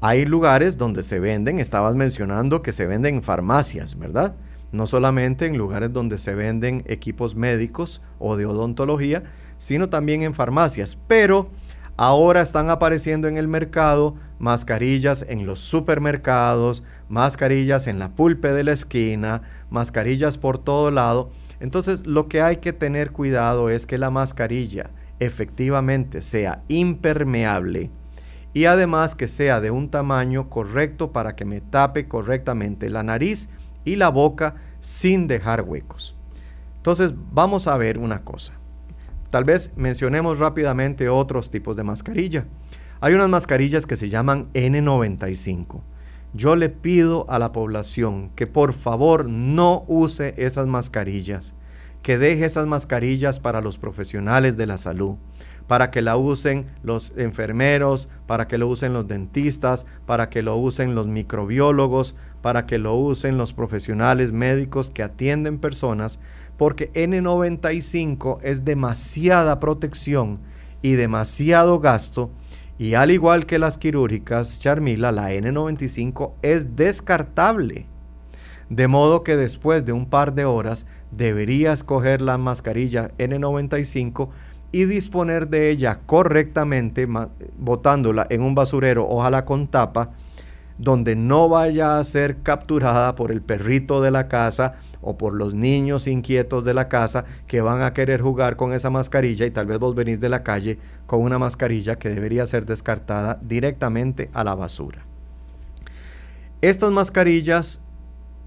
[0.02, 4.36] Hay lugares donde se venden, estabas mencionando que se venden en farmacias, ¿verdad?
[4.72, 9.24] No solamente en lugares donde se venden equipos médicos o de odontología,
[9.60, 10.98] sino también en farmacias.
[11.08, 11.52] Pero
[11.98, 18.64] ahora están apareciendo en el mercado mascarillas en los supermercados, mascarillas en la pulpe de
[18.64, 21.30] la esquina, mascarillas por todo lado.
[21.60, 27.92] Entonces lo que hay que tener cuidado es que la mascarilla efectivamente sea impermeable
[28.54, 33.50] y además que sea de un tamaño correcto para que me tape correctamente la nariz
[33.84, 36.16] y la boca sin dejar huecos.
[36.78, 38.54] Entonces vamos a ver una cosa.
[39.30, 42.46] Tal vez mencionemos rápidamente otros tipos de mascarilla.
[43.02, 45.82] Hay unas mascarillas que se llaman N95.
[46.34, 51.54] Yo le pido a la población que por favor no use esas mascarillas
[52.02, 55.16] que deje esas mascarillas para los profesionales de la salud,
[55.68, 60.58] para que la usen los enfermeros, para que lo usen los dentistas, para que lo
[60.58, 66.20] usen los microbiólogos, para que lo usen los profesionales médicos que atienden personas,
[66.58, 70.40] porque N95 es demasiada protección
[70.82, 72.32] y demasiado gasto,
[72.82, 77.86] y al igual que las quirúrgicas, Charmila, la N95 es descartable.
[78.70, 84.30] De modo que después de un par de horas deberías coger la mascarilla N95
[84.72, 87.08] y disponer de ella correctamente,
[87.60, 90.14] botándola en un basurero, ojalá con tapa,
[90.82, 95.54] donde no vaya a ser capturada por el perrito de la casa o por los
[95.54, 99.68] niños inquietos de la casa que van a querer jugar con esa mascarilla y tal
[99.68, 104.44] vez vos venís de la calle con una mascarilla que debería ser descartada directamente a
[104.44, 105.06] la basura.
[106.62, 107.84] Estas mascarillas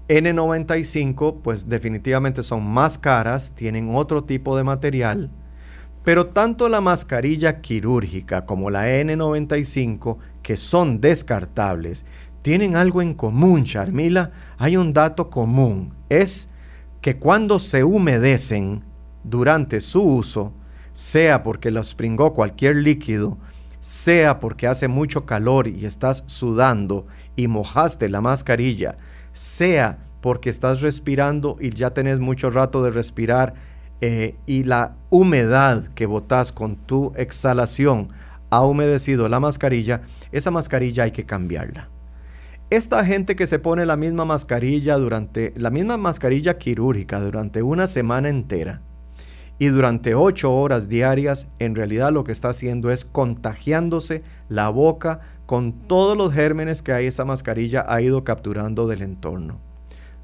[0.09, 5.31] N95 pues definitivamente son más caras, tienen otro tipo de material,
[6.05, 12.05] pero tanto la mascarilla quirúrgica como la N95, que son descartables,
[12.43, 14.29] tienen algo en común, Charmila.
[14.59, 16.51] Hay un dato común, es
[17.01, 18.83] que cuando se humedecen
[19.23, 20.53] durante su uso,
[20.93, 23.39] sea porque los pringó cualquier líquido,
[23.81, 28.97] sea porque hace mucho calor y estás sudando y mojaste la mascarilla,
[29.33, 33.55] sea porque estás respirando y ya tenés mucho rato de respirar
[34.07, 38.09] eh, y la humedad que botas con tu exhalación
[38.51, 41.89] ha humedecido la mascarilla, esa mascarilla hay que cambiarla.
[42.69, 47.87] Esta gente que se pone la misma mascarilla durante la misma mascarilla quirúrgica durante una
[47.87, 48.81] semana entera
[49.57, 55.21] y durante ocho horas diarias, en realidad lo que está haciendo es contagiándose la boca
[55.47, 59.59] con todos los gérmenes que ahí esa mascarilla ha ido capturando del entorno.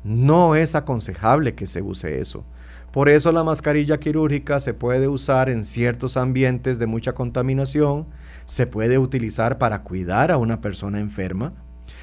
[0.04, 2.46] No es aconsejable que se use eso.
[2.92, 8.08] Por eso la mascarilla quirúrgica se puede usar en ciertos ambientes de mucha contaminación,
[8.46, 11.54] se puede utilizar para cuidar a una persona enferma,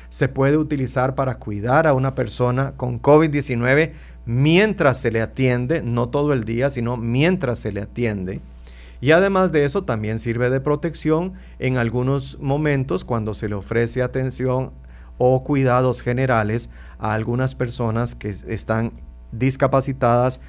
[0.09, 3.93] se puede utilizar para cuidar a una persona con COVID-19
[4.25, 8.41] mientras se le atiende, no todo el día, sino mientras se le atiende.
[9.03, 14.03] Y además de eso también sirve de protección en algunos momentos cuando se le ofrece
[14.03, 14.73] atención
[15.19, 18.93] o cuidados generales a algunas personas que están
[19.33, 20.41] discapacitadas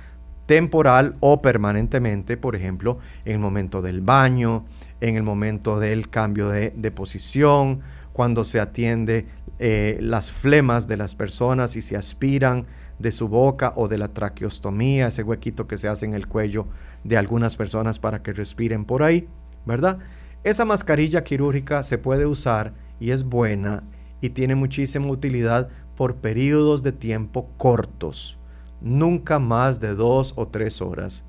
[0.49, 4.65] temporal o permanentemente, por ejemplo, en el momento del baño,
[4.99, 7.81] en el momento del cambio de, posición,
[8.13, 9.27] cuando se atiende
[9.59, 12.65] eh, las flemas de las personas y se aspiran
[12.97, 16.65] de su boca o de la traqueostomía, ese huequito que se hace en el cuello
[17.03, 19.27] de algunas personas para que respiren por ahí,
[19.67, 19.99] ¿verdad?
[20.43, 23.83] Esa mascarilla quirúrgica se puede usar y es buena
[24.19, 28.38] y tiene muchísima utilidad por periodos de tiempo cortos,
[28.81, 31.23] nunca más de dos o tres horas,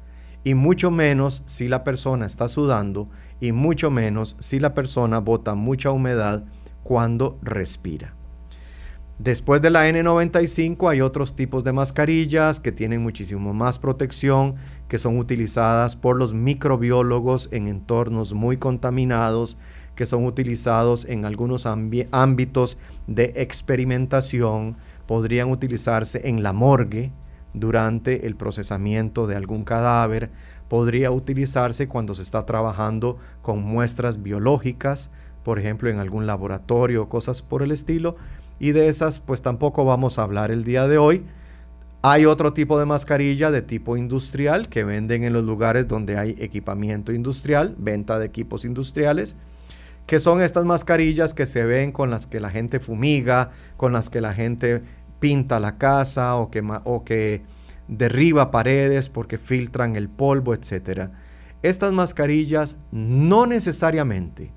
[0.45, 3.09] y mucho menos si la persona está sudando
[3.41, 6.45] y mucho menos si la persona bota mucha humedad
[6.83, 8.15] cuando respira.
[9.19, 14.55] Después de la N95 hay otros tipos de mascarillas que tienen muchísimo más protección,
[14.89, 19.59] que son utilizadas por los microbiólogos en entornos muy contaminados
[19.95, 27.13] que son utilizados en algunos ámbitos de experimentación, podrían utilizarse en la morgue
[27.55, 30.31] durante el procesamiento de algún cadáver,
[30.69, 35.11] podría utilizarse cuando se está trabajando con muestras biológicas,
[35.43, 38.17] por ejemplo en algún laboratorio cosas por el estilo,
[38.59, 41.25] y de esas pues tampoco vamos a hablar el día de hoy.
[42.03, 46.37] Hay otro tipo de mascarilla de tipo industrial que venden en los lugares donde hay
[46.39, 49.37] equipamiento industrial, venta de equipos industriales
[50.11, 54.11] que son estas mascarillas que se ven con las que la gente fumiga, con las
[54.11, 54.83] que la gente
[55.21, 57.43] pinta la casa o que,
[57.87, 61.11] derriba paredes porque filtran el polvo, etc.
[61.63, 64.53] Estas mascarillas no necesariamente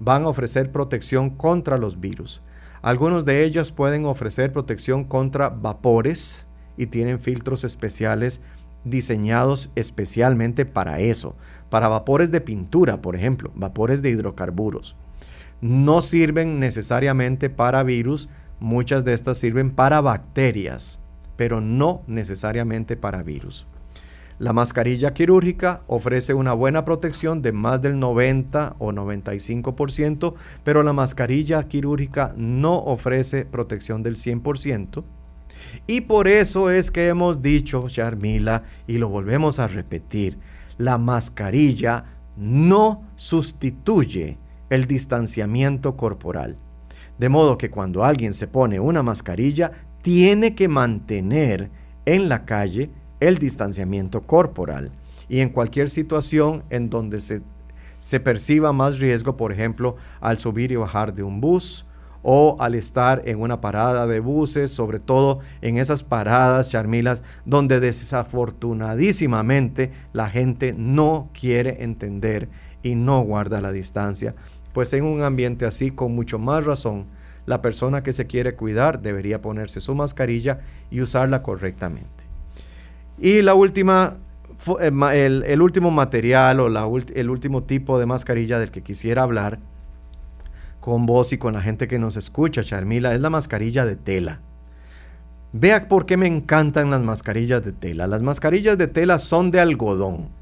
[0.00, 2.42] van a ofrecer protección contra los virus.
[2.82, 8.40] Algunos de ellas pueden ofrecer protección contra vapores y tienen filtros especiales
[8.84, 11.34] diseñados especialmente para eso,
[11.70, 14.94] para vapores de pintura, por ejemplo, vapores de hidrocarburos.
[15.60, 18.28] No sirven necesariamente para virus,
[18.60, 21.00] muchas de estas sirven para bacterias,
[21.36, 23.66] pero no necesariamente para virus.
[24.38, 30.92] La mascarilla quirúrgica ofrece una buena protección de más del 90 o 95%, pero la
[30.92, 35.02] mascarilla quirúrgica no ofrece protección del 100%.
[35.88, 40.38] Y por eso es que hemos dicho, Charmila, y lo volvemos a repetir,
[40.76, 42.04] la mascarilla
[42.36, 44.38] no sustituye
[44.70, 46.56] el distanciamiento corporal.
[47.18, 51.70] De modo que cuando alguien se pone una mascarilla, tiene que mantener
[52.06, 54.90] en la calle el distanciamiento corporal.
[55.28, 57.42] Y en cualquier situación en donde se,
[57.98, 61.84] se perciba más riesgo, por ejemplo, al subir y bajar de un bus,
[62.22, 67.80] o al estar en una parada de buses, sobre todo en esas paradas, charmilas, donde
[67.80, 72.50] desafortunadísimamente la gente no quiere entender
[72.82, 74.36] y no guarda la distancia.
[74.78, 77.06] Pues en un ambiente así, con mucho más razón,
[77.46, 82.22] la persona que se quiere cuidar debería ponerse su mascarilla y usarla correctamente.
[83.18, 84.18] Y la última,
[84.80, 89.58] eh, el, último material o el último tipo de mascarilla del que quisiera hablar
[90.78, 94.42] con vos y con la gente que nos escucha, Charmila, es la mascarilla de tela.
[95.52, 98.06] Vea por qué me encantan las mascarillas de tela.
[98.06, 100.37] Las mascarillas de tela son de algodón.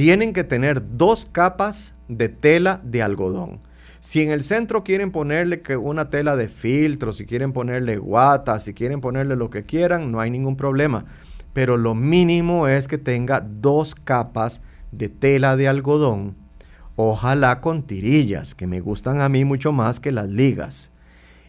[0.00, 3.60] Tienen que tener dos capas de tela de algodón.
[4.00, 8.60] Si en el centro quieren ponerle que una tela de filtro, si quieren ponerle guata,
[8.60, 11.04] si quieren ponerle lo que quieran, no hay ningún problema.
[11.52, 16.34] Pero lo mínimo es que tenga dos capas de tela de algodón
[16.96, 20.92] Ojalá con tirillas, que me gustan a mí mucho más que las ligas.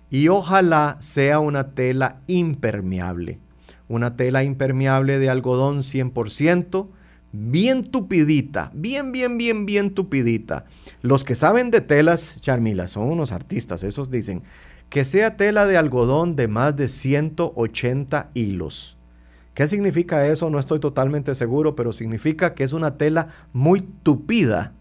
[0.10, 3.40] Y ojalá sea una tela impermeable.
[3.88, 6.90] Una tela impermeable de algodón 100%,
[7.32, 10.66] bien tupidita, bien, bien, bien, bien tupidita.
[11.02, 14.44] Los que saben de telas, Charmila, son unos artistas, esos dicen,
[14.90, 18.98] que sea tela de algodón de más de 180 hilos.
[19.54, 20.50] ¿Qué significa eso?
[20.50, 24.74] No estoy totalmente seguro, pero significa que es una tela muy tupida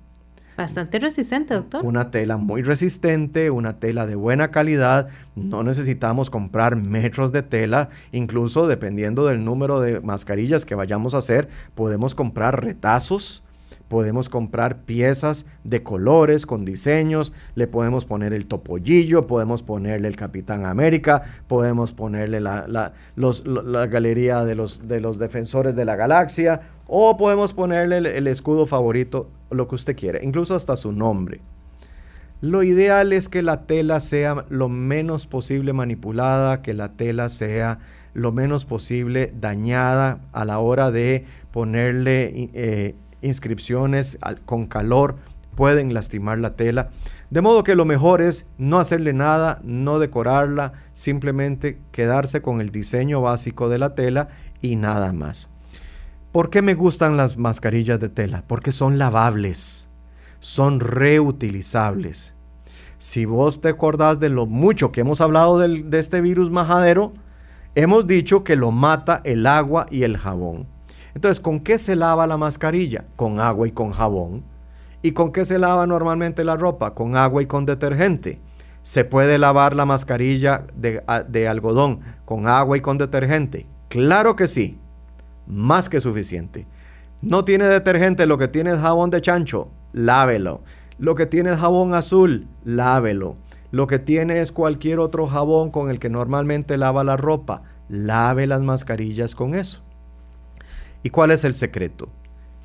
[0.61, 1.83] Bastante resistente, doctor.
[1.87, 5.09] Una tela muy resistente, una tela de buena calidad.
[5.35, 7.89] No necesitamos comprar metros de tela.
[8.13, 13.43] Incluso dependiendo del número de mascarillas que vayamos a hacer, podemos comprar retazos.
[13.89, 20.15] Podemos comprar piezas de colores con diseños, le podemos poner el topollillo, podemos ponerle el
[20.15, 22.69] Capitán América, podemos ponerle la,
[23.17, 26.61] la galería de los, de los defensores de la galaxia,
[26.93, 31.41] o podemos ponerle el, escudo favorito, lo que usted quiera, incluso hasta su nombre.
[32.41, 37.81] Lo ideal es que la tela sea lo menos posible manipulada, que la tela sea
[38.15, 45.17] lo menos posible dañada a la hora de ponerle eh, inscripciones con calor,
[45.55, 46.91] pueden lastimar la tela.
[47.29, 52.71] De modo que lo mejor es no hacerle nada, no decorarla, simplemente quedarse con el
[52.71, 54.29] diseño básico de la tela
[54.63, 55.51] y nada más.
[56.33, 58.45] ¿Por qué me gustan las mascarillas de tela?
[58.47, 59.89] Porque son lavables,
[60.39, 62.35] son reutilizables.
[62.99, 67.13] Si vos te acordás de lo mucho que hemos hablado de este virus majadero,
[67.75, 70.69] hemos dicho que lo mata el agua y el jabón.
[71.17, 73.07] Entonces, ¿con qué se lava la mascarilla?
[73.17, 74.45] Con agua y con jabón.
[75.03, 76.95] ¿Y con qué se lava normalmente la ropa?
[76.95, 78.39] Con agua y con detergente.
[78.85, 81.03] ¿Se puede lavar la mascarilla de,
[81.49, 83.67] algodón con agua y con detergente?
[83.89, 84.79] Claro que sí
[85.51, 86.67] más que suficiente.
[87.23, 90.63] No tiene detergente, lo que tiene es jabón de chancho, lávelo.
[90.99, 93.37] Lo que tiene es jabón azul, lávelo.
[93.73, 98.47] Lo que tiene es cualquier otro jabón con el que normalmente lava la ropa, lave
[98.47, 99.83] las mascarillas con eso.
[101.03, 102.09] ¿Y cuál es el secreto?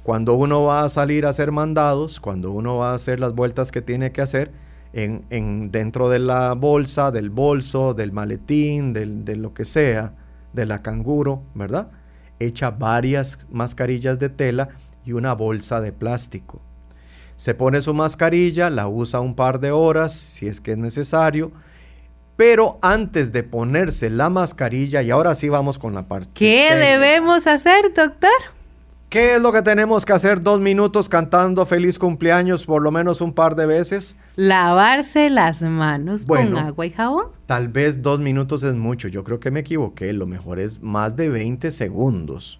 [0.03, 3.71] Cuando uno va a salir a hacer mandados, cuando uno va a hacer las vueltas
[3.71, 4.51] que tiene que hacer,
[4.93, 10.13] en, dentro de la bolsa, del bolso, del maletín, de lo que sea,
[10.53, 11.89] de la canguro, ¿verdad?
[12.39, 14.69] Echa varias mascarillas de tela
[15.05, 16.61] y una bolsa de plástico.
[17.37, 21.51] Se pone su mascarilla, la usa un par de horas si es que es necesario,
[22.35, 26.31] pero antes de ponerse la mascarilla, y ahora sí vamos con la parte.
[26.33, 28.54] ¿Qué debemos hacer, doctor?
[29.09, 33.21] ¿Qué es lo que tenemos que hacer dos minutos cantando feliz cumpleaños por lo menos
[33.21, 34.17] un par de veces?
[34.35, 37.27] Lavarse las manos con agua y jabón.
[37.45, 41.15] Tal vez dos minutos es mucho, yo creo que me equivoqué, lo mejor es más
[41.15, 42.59] de 20 segundos.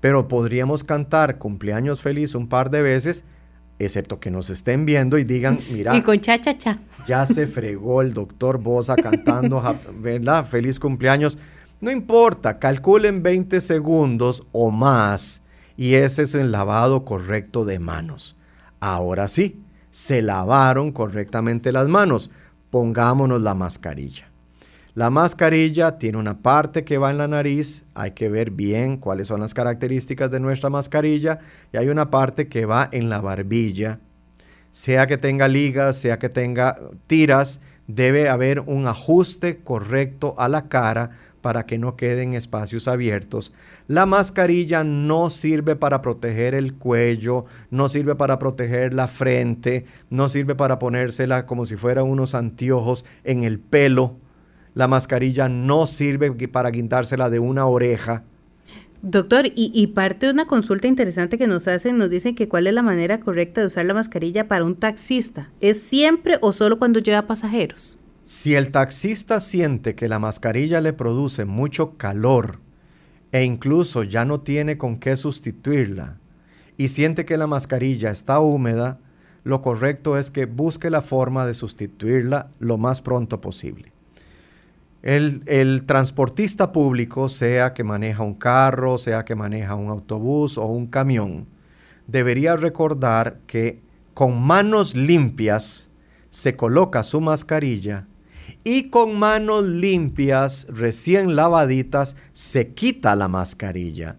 [0.00, 3.24] pero podríamos cantar cumpleaños feliz un par de veces,
[3.78, 5.94] excepto que nos estén viendo y digan, mira.
[5.94, 6.78] Y con cha cha cha.
[7.06, 9.62] Ya se fregó el doctor Bosa cantando,
[10.00, 10.46] ¿verdad?
[10.46, 11.36] Feliz cumpleaños.
[11.80, 15.41] No importa, calculen 20 segundos o más
[15.82, 18.36] y ese es el lavado correcto de manos.
[18.78, 19.60] Ahora sí,
[19.90, 22.30] se lavaron correctamente las manos.
[22.70, 24.28] Pongámonos la mascarilla.
[24.94, 29.26] La mascarilla tiene una parte que va en la nariz, hay que ver bien cuáles
[29.26, 31.40] son las características de nuestra mascarilla,
[31.72, 33.98] y hay una parte que va en la barbilla.
[34.70, 36.76] Sea que tenga ligas, sea que tenga
[37.08, 41.10] tiras, debe haber un ajuste correcto a la cara
[41.42, 43.52] para que no queden espacios abiertos.
[43.88, 50.30] La mascarilla no sirve para proteger el cuello, no sirve para proteger la frente, no
[50.30, 54.16] sirve para ponérsela como si fuera unos anteojos en el pelo.
[54.74, 58.24] La mascarilla no sirve para guindársela de una oreja.
[59.02, 62.68] Doctor, y, y, parte de una consulta interesante que nos hacen, nos dicen que cuál
[62.68, 65.50] es la manera correcta de usar la mascarilla para un taxista.
[65.60, 67.98] ¿Es siempre o solo cuando lleva pasajeros?
[68.24, 72.60] Si el taxista siente que la mascarilla le produce mucho calor
[73.32, 76.18] e incluso ya no tiene con qué sustituirla
[76.76, 79.00] y siente que la mascarilla está húmeda,
[79.42, 83.92] lo correcto es que busque la forma de sustituirla lo más pronto posible.
[85.02, 90.86] El, transportista público, sea que maneja un carro, sea que maneja un autobús o un
[90.86, 91.48] camión,
[92.06, 93.80] debería recordar que
[94.14, 95.88] con manos limpias
[96.30, 98.06] se coloca su mascarilla
[98.64, 104.18] y con manos limpias, recién lavaditas, se quita la mascarilla.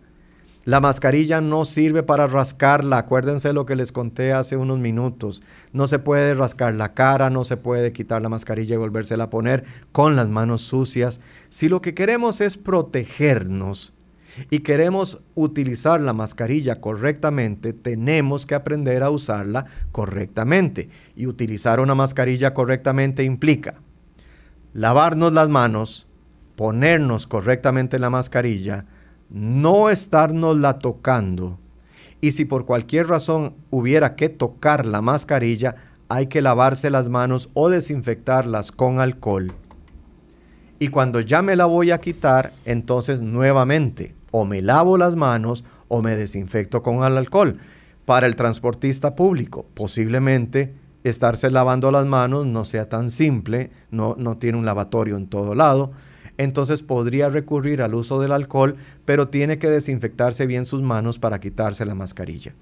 [0.65, 5.43] La mascarilla no sirve para rascarla, acuérdense lo que les conté hace unos minutos.
[5.73, 9.29] No se puede rascar la cara, no se puede quitar la mascarilla y volvérsela a
[9.29, 11.19] poner con las manos sucias.
[11.49, 13.93] Si lo que queremos es protegernos
[14.49, 20.89] y queremos utilizar la mascarilla correctamente, tenemos que aprender a usarla correctamente.
[21.13, 23.75] Y utilizar una mascarilla correctamente implica
[24.74, 26.07] lavarnos las manos,
[26.55, 28.86] ponernos correctamente la mascarilla,
[29.30, 31.59] no estarnos la tocando.
[32.21, 35.76] Y si por cualquier razón hubiera que tocar la mascarilla,
[36.09, 39.53] hay que lavarse las manos o desinfectarlas con alcohol.
[40.80, 45.63] Y cuando ya me la voy a quitar, entonces nuevamente o me lavo las manos
[45.88, 47.57] o me desinfecto con el alcohol.
[48.05, 54.37] Para el transportista público, posiblemente estarse lavando las manos no sea tan simple, no, no
[54.37, 55.91] tiene un lavatorio en todo lado,
[56.37, 58.75] entonces podría recurrir al uso del alcohol,
[59.05, 62.53] pero tiene que desinfectarse bien sus manos para quitarse la mascarilla.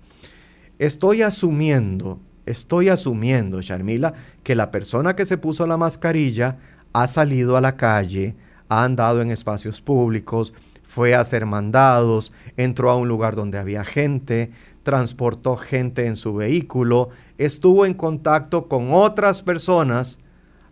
[0.80, 4.14] Estoy asumiendo, estoy asumiendo, Sharmila,
[4.44, 6.58] que la persona que se puso la mascarilla
[6.94, 8.36] ha salido a la calle,
[8.68, 13.86] ha andado en espacios públicos, fue a hacer mandados, entró a un lugar donde había
[13.86, 14.52] gente,
[14.84, 17.10] transportó gente en su vehículo,
[17.46, 20.20] estuvo en contacto con otras personas,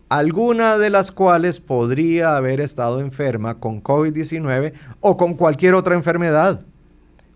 [0.08, 6.62] alguna de las cuales podría haber estado enferma con COVID-19 o con cualquier otra enfermedad,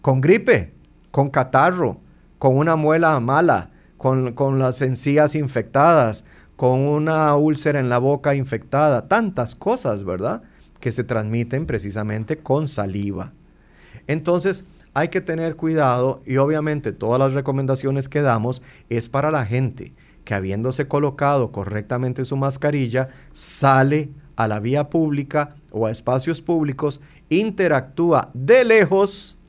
[0.02, 0.74] con gripe,
[1.12, 2.00] con catarro,
[2.38, 6.26] con una muela mala, con, con las encías infectadas,
[6.56, 10.44] con una úlcera en la boca infectada, tantas cosas, ¿verdad?
[10.80, 13.34] Que se transmiten precisamente con saliva.
[14.08, 19.46] Entonces, hay que tener cuidado y obviamente todas las recomendaciones que damos es para la
[19.46, 26.42] gente que habiéndose colocado correctamente su mascarilla sale a la vía pública o a espacios
[26.42, 29.40] públicos, interactúa de lejos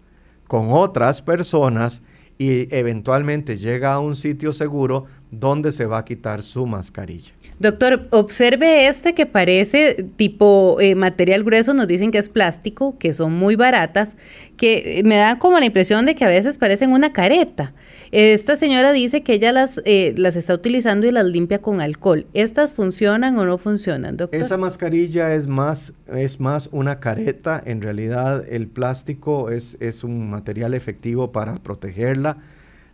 [0.49, 2.03] con otras personas
[2.39, 5.07] y eventualmente llega a un sitio seguro
[5.39, 7.33] donde se va a quitar su mascarilla.
[7.59, 13.13] Doctor, observe este que parece tipo eh, material grueso, nos dicen que es plástico, que
[13.13, 14.17] son muy baratas,
[14.57, 17.73] que me da como la impresión de que a veces parecen una careta.
[18.11, 22.27] Esta señora dice que ella las, eh, las está utilizando y las limpia con alcohol.
[22.33, 24.41] ¿Estas funcionan o no funcionan, doctor?
[24.41, 27.63] Esa mascarilla es más, es más una careta.
[27.65, 32.39] En realidad el plástico es, es un material efectivo para protegerla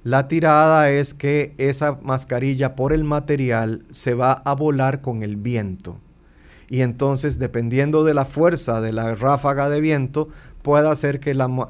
[0.03, 5.37] la tirada es que esa mascarilla por el material se va a volar con el
[5.37, 5.99] viento.
[6.71, 10.29] Y entonces, dependiendo de la fuerza de la ráfaga de viento,
[10.63, 11.69] puede hacer que, la,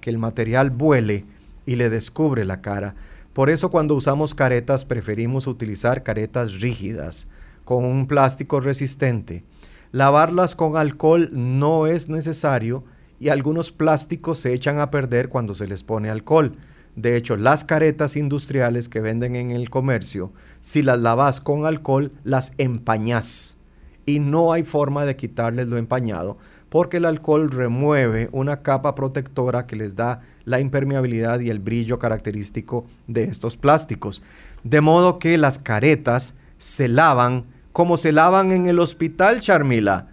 [0.00, 1.24] que, el material vuele
[1.64, 2.94] y le descubre la cara.
[3.32, 7.26] Por eso cuando usamos caretas preferimos utilizar caretas rígidas,
[7.64, 9.44] con un plástico resistente.
[9.92, 12.84] Lavarlas con alcohol no es necesario
[13.20, 16.56] y algunos plásticos se echan a perder cuando se les pone alcohol.
[16.94, 22.12] De hecho, las caretas industriales que venden en el comercio, si las lavas con alcohol,
[22.24, 23.56] las empañas.
[24.04, 26.36] Y no hay forma de quitarles lo empañado,
[26.68, 31.98] porque el alcohol remueve una capa protectora que les da la impermeabilidad y el brillo
[31.98, 34.22] característico de estos plásticos.
[34.64, 40.08] De modo que las caretas se lavan como se lavan en el hospital Charmila.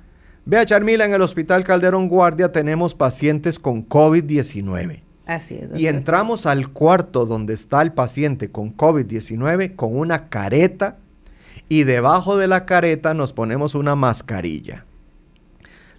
[0.46, 5.09] Vea Charmila, en el hospital Calderón Guardia tenemos pacientes con COVID-19.
[5.30, 5.80] Así es.
[5.80, 10.98] Y entramos al cuarto donde está el paciente con COVID-19 con una careta
[11.68, 14.86] y debajo de la careta nos ponemos una mascarilla.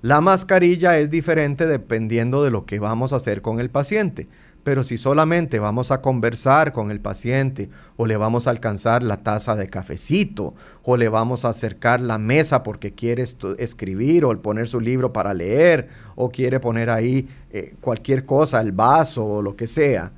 [0.03, 4.26] La mascarilla es diferente dependiendo de lo que vamos a hacer con el paciente.
[4.63, 9.17] Pero si solamente vamos a conversar con el paciente o le vamos a alcanzar la
[9.19, 13.25] taza de cafecito o le vamos a acercar la mesa porque quiere
[13.59, 18.73] escribir o poner su libro para leer o quiere poner ahí eh, cualquier cosa, el
[18.73, 20.13] vaso o lo que sea,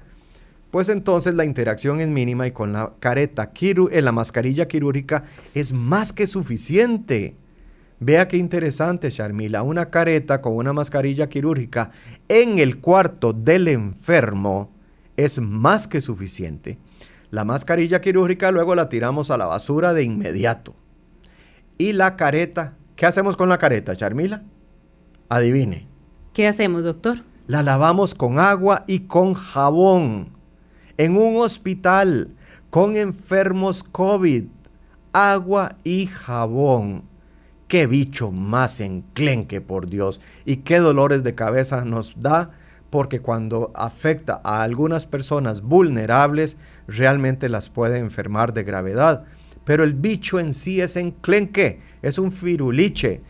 [0.72, 5.24] pues entonces la interacción es mínima y con la careta, en eh, la mascarilla quirúrgica
[5.55, 7.36] es más que suficiente.
[8.05, 11.92] Vea qué interesante, Sharmila, una careta con una mascarilla quirúrgica
[12.26, 14.72] en el cuarto del enfermo
[15.16, 16.78] es más que suficiente.
[17.30, 20.74] La mascarilla quirúrgica luego la tiramos a la basura de inmediato.
[21.78, 24.42] Y la careta, ¿qué hacemos con la careta, Charmila?
[25.28, 25.86] Adivine.
[26.32, 27.18] ¿Qué hacemos, doctor?
[27.46, 30.30] La lavamos con agua y con jabón.
[30.96, 32.34] En un hospital
[32.68, 34.46] con enfermos COVID.
[35.12, 37.11] Agua y jabón
[37.72, 42.50] qué bicho más enclenque, por Dios, y qué dolores de cabeza nos da,
[42.90, 49.24] porque cuando afecta a algunas personas vulnerables, realmente las puede enfermar de gravedad.
[49.64, 53.22] Pero el bicho en sí es enclenque, es un firuliche.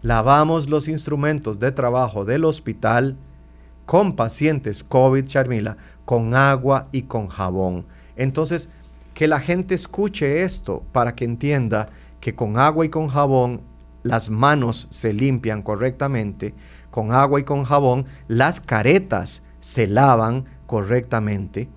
[0.00, 3.18] Lavamos los instrumentos de trabajo del hospital
[3.84, 5.76] con pacientes COVID, Charmila,
[6.06, 7.84] con agua y con jabón.
[8.16, 8.70] Entonces,
[9.12, 11.90] que la gente escuche esto para que entienda
[12.22, 13.68] que con agua y con jabón
[14.02, 16.54] las manos se limpian correctamente
[16.90, 21.68] con agua y con jabón, las caretas se lavan correctamente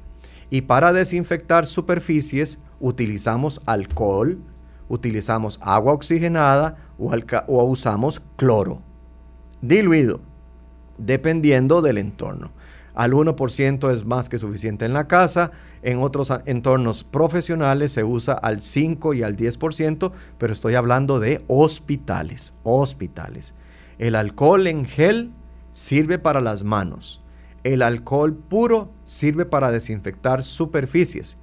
[0.50, 4.40] y para desinfectar superficies utilizamos alcohol,
[4.88, 8.82] utilizamos agua oxigenada o, usamos cloro
[9.62, 10.20] diluido,
[10.98, 12.52] dependiendo del entorno.
[12.94, 18.34] Al 1% es más que suficiente en la casa, en otros entornos profesionales se usa
[18.34, 23.56] al 5 y al 10%, pero estoy hablando de hospitales, hospitales.
[23.98, 25.32] El alcohol en gel
[25.72, 27.22] sirve para las manos.
[27.64, 31.38] El alcohol puro sirve para desinfectar superficies.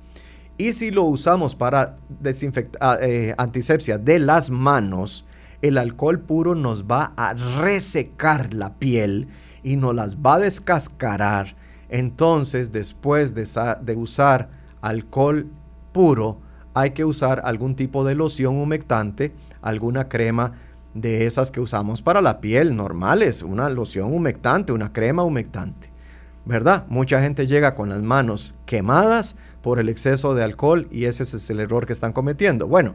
[0.56, 5.24] Y si lo usamos para desinfectar, ah, eh, antisepsia de las manos,
[5.62, 9.28] el alcohol puro nos va a resecar la piel
[9.62, 11.56] y nos las va a descascarar,
[11.88, 14.50] entonces después de, usar
[14.80, 15.46] alcohol
[15.92, 16.38] puro,
[16.72, 20.52] hay que usar algún tipo de loción humectante, alguna crema
[20.94, 25.90] de esas que usamos para la piel normales, una loción humectante, una crema humectante.
[26.46, 26.86] ¿Verdad?
[26.88, 31.50] Mucha gente llega con las manos quemadas por el exceso de alcohol y ese es
[31.50, 32.66] el error que están cometiendo.
[32.66, 32.94] Bueno,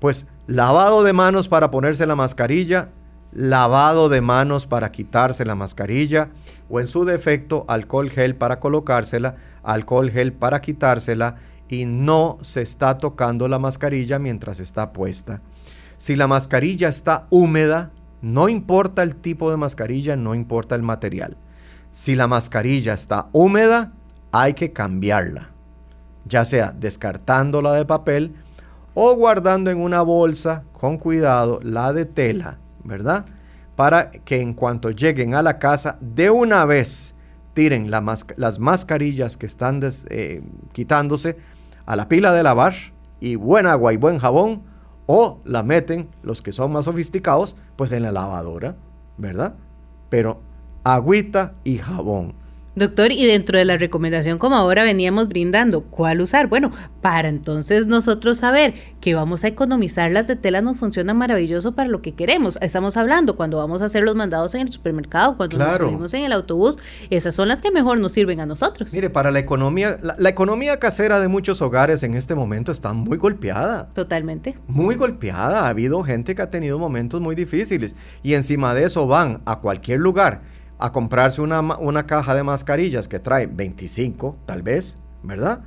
[0.00, 2.88] pues lavado de manos para ponerse la mascarilla,
[3.32, 6.28] lavado de manos para quitarse la mascarilla
[6.68, 11.36] o en su defecto alcohol gel para colocársela, alcohol gel para quitársela
[11.68, 15.40] y no se está tocando la mascarilla mientras está puesta.
[15.96, 21.36] Si la mascarilla está húmeda, no importa el tipo de mascarilla, no importa el material.
[21.92, 23.92] Si la mascarilla está húmeda,
[24.32, 25.50] hay que cambiarla,
[26.26, 28.34] ya sea descartándola de papel
[28.94, 33.26] o guardando en una bolsa con cuidado la de tela ¿verdad?
[33.76, 37.14] Para que en cuanto lleguen a la casa, de una vez
[37.54, 41.36] tiren las mascarillas que están eh, quitándose
[41.86, 42.74] a la pila de lavar
[43.20, 44.62] y buen agua y buen jabón,
[45.06, 48.76] o la meten, los que son más sofisticados, pues en la lavadora,
[49.18, 49.54] ¿verdad?
[50.08, 50.40] Pero
[50.84, 52.34] agüita y jabón.
[52.74, 56.46] Doctor, y dentro de la recomendación como ahora veníamos brindando, ¿cuál usar?
[56.46, 61.72] Bueno, para entonces nosotros saber que vamos a economizar las de tela nos funciona maravilloso
[61.72, 62.58] para lo que queremos.
[62.62, 66.24] Estamos hablando cuando vamos a hacer los mandados en el supermercado, cuando nos subimos en
[66.24, 66.78] el autobús,
[67.10, 68.94] esas son las que mejor nos sirven a nosotros.
[68.94, 73.18] Mire, para la economía, la, economía casera de muchos hogares en este momento está muy
[73.18, 73.90] golpeada.
[73.92, 74.56] Totalmente.
[74.66, 75.66] Muy golpeada.
[75.66, 79.56] Ha habido gente que ha tenido momentos muy difíciles y encima de eso van a
[79.56, 80.40] cualquier lugar
[80.82, 85.60] a comprarse una, una caja de mascarillas que trae 25, tal vez, ¿verdad?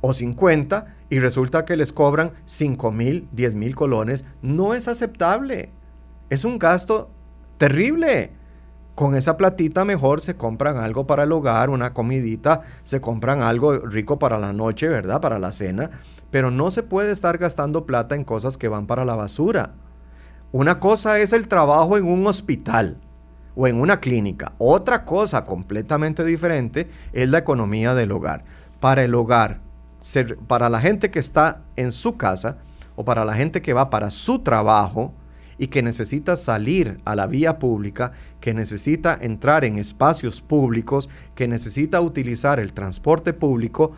[0.00, 5.72] O 50 y resulta que les cobran 5 mil, 10 mil colones, no es aceptable.
[6.30, 7.10] Es un gasto
[7.58, 8.32] terrible.
[8.94, 13.74] Con esa platita mejor se compran algo para el hogar, una comidita, se compran algo
[13.80, 15.20] rico para la noche, ¿verdad?
[15.20, 15.90] Para la cena.
[16.30, 19.74] Pero no se puede estar gastando plata en cosas que van para la basura.
[20.50, 22.96] Una cosa es el trabajo en un hospital
[23.56, 24.52] o en una clínica.
[24.58, 28.44] Otra cosa completamente diferente es la economía del hogar.
[28.78, 29.58] Para el hogar,
[30.46, 32.58] para la gente que está en su casa
[32.94, 35.12] o para la gente que va para su trabajo
[35.58, 41.48] y que necesita salir a la vía pública, que necesita entrar en espacios públicos, que
[41.48, 43.92] necesita utilizar el transporte público,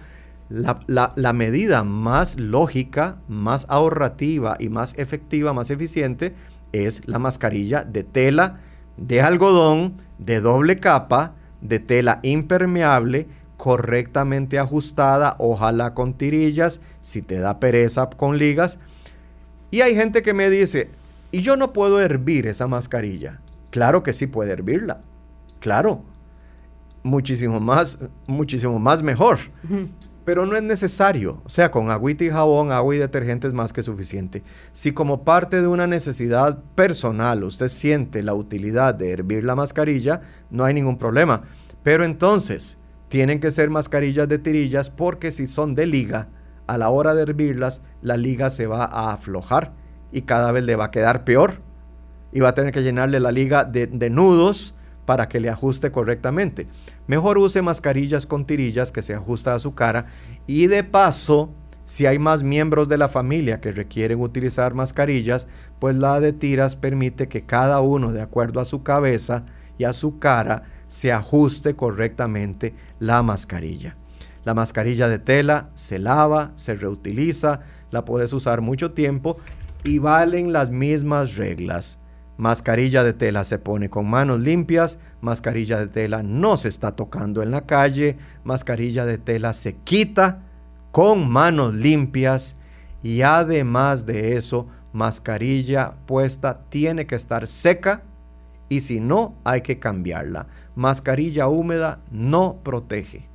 [0.48, 6.34] la, medida más lógica, más ahorrativa y más efectiva, más eficiente,
[6.72, 8.60] es la mascarilla de tela,
[8.98, 13.26] de algodón, de doble capa, de tela impermeable,
[13.56, 18.78] correctamente ajustada, ojalá con tirillas, si te da pereza con ligas.
[19.70, 20.90] Y hay gente que me dice,
[21.32, 23.40] ¿y yo no puedo hervir esa mascarilla?
[23.70, 25.00] Claro que sí puede hervirla.
[25.60, 26.02] Claro.
[27.02, 29.38] Muchísimo más, muchísimo más mejor
[30.28, 31.40] pero no es necesario.
[31.46, 34.42] O sea, con agüita y jabón, agua y detergente es más que suficiente.
[34.74, 40.20] Si como parte de una necesidad personal usted siente la utilidad de hervir la mascarilla,
[40.50, 41.44] no hay ningún problema.
[41.82, 42.76] Pero entonces,
[43.08, 46.28] tienen que ser mascarillas de tirillas porque si son de liga,
[46.66, 49.72] a la hora de hervirlas, la liga se va a aflojar
[50.12, 51.62] y cada vez le va a quedar peor.
[52.32, 54.74] Y va a tener que llenarle la liga de, de nudos
[55.06, 56.66] para que le ajuste correctamente.
[57.08, 60.06] Mejor use mascarillas con tirillas que se ajusta a su cara
[60.46, 61.54] y de paso,
[61.86, 65.48] si hay más miembros de la familia que requieren utilizar mascarillas,
[65.78, 69.46] pues la de tiras permite que cada uno, de acuerdo a su cabeza
[69.78, 73.96] y a su cara, se ajuste correctamente la mascarilla.
[74.44, 79.38] La mascarilla de tela se lava, se reutiliza, la puedes usar mucho tiempo
[79.82, 82.00] y valen las mismas reglas.
[82.36, 87.42] Mascarilla de tela se pone con manos limpias, mascarilla de tela no se está tocando
[87.42, 90.42] en la calle, mascarilla de tela se quita
[90.92, 92.60] con manos limpias
[93.02, 98.02] y además de eso, mascarilla puesta tiene que estar seca
[98.68, 100.46] y si no hay que cambiarla.
[100.74, 103.27] Mascarilla húmeda no protege.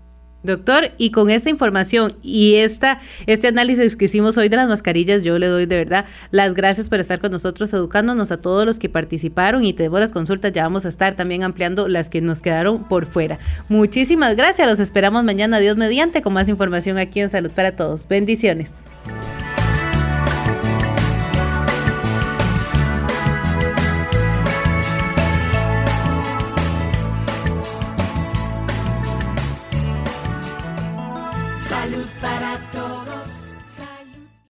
[0.44, 5.22] Doctor, y con esta información y esta, este análisis que hicimos hoy de las mascarillas,
[5.22, 8.78] yo le doy de verdad las gracias por estar con nosotros, educándonos a todos los
[8.78, 12.42] que participaron y tenemos las consultas, ya vamos a estar también ampliando las que nos
[12.42, 13.40] quedaron por fuera.
[13.70, 18.08] Muchísimas gracias, los esperamos mañana, Dios mediante, con más información aquí en Salud para Todos.
[18.08, 18.84] Bendiciones.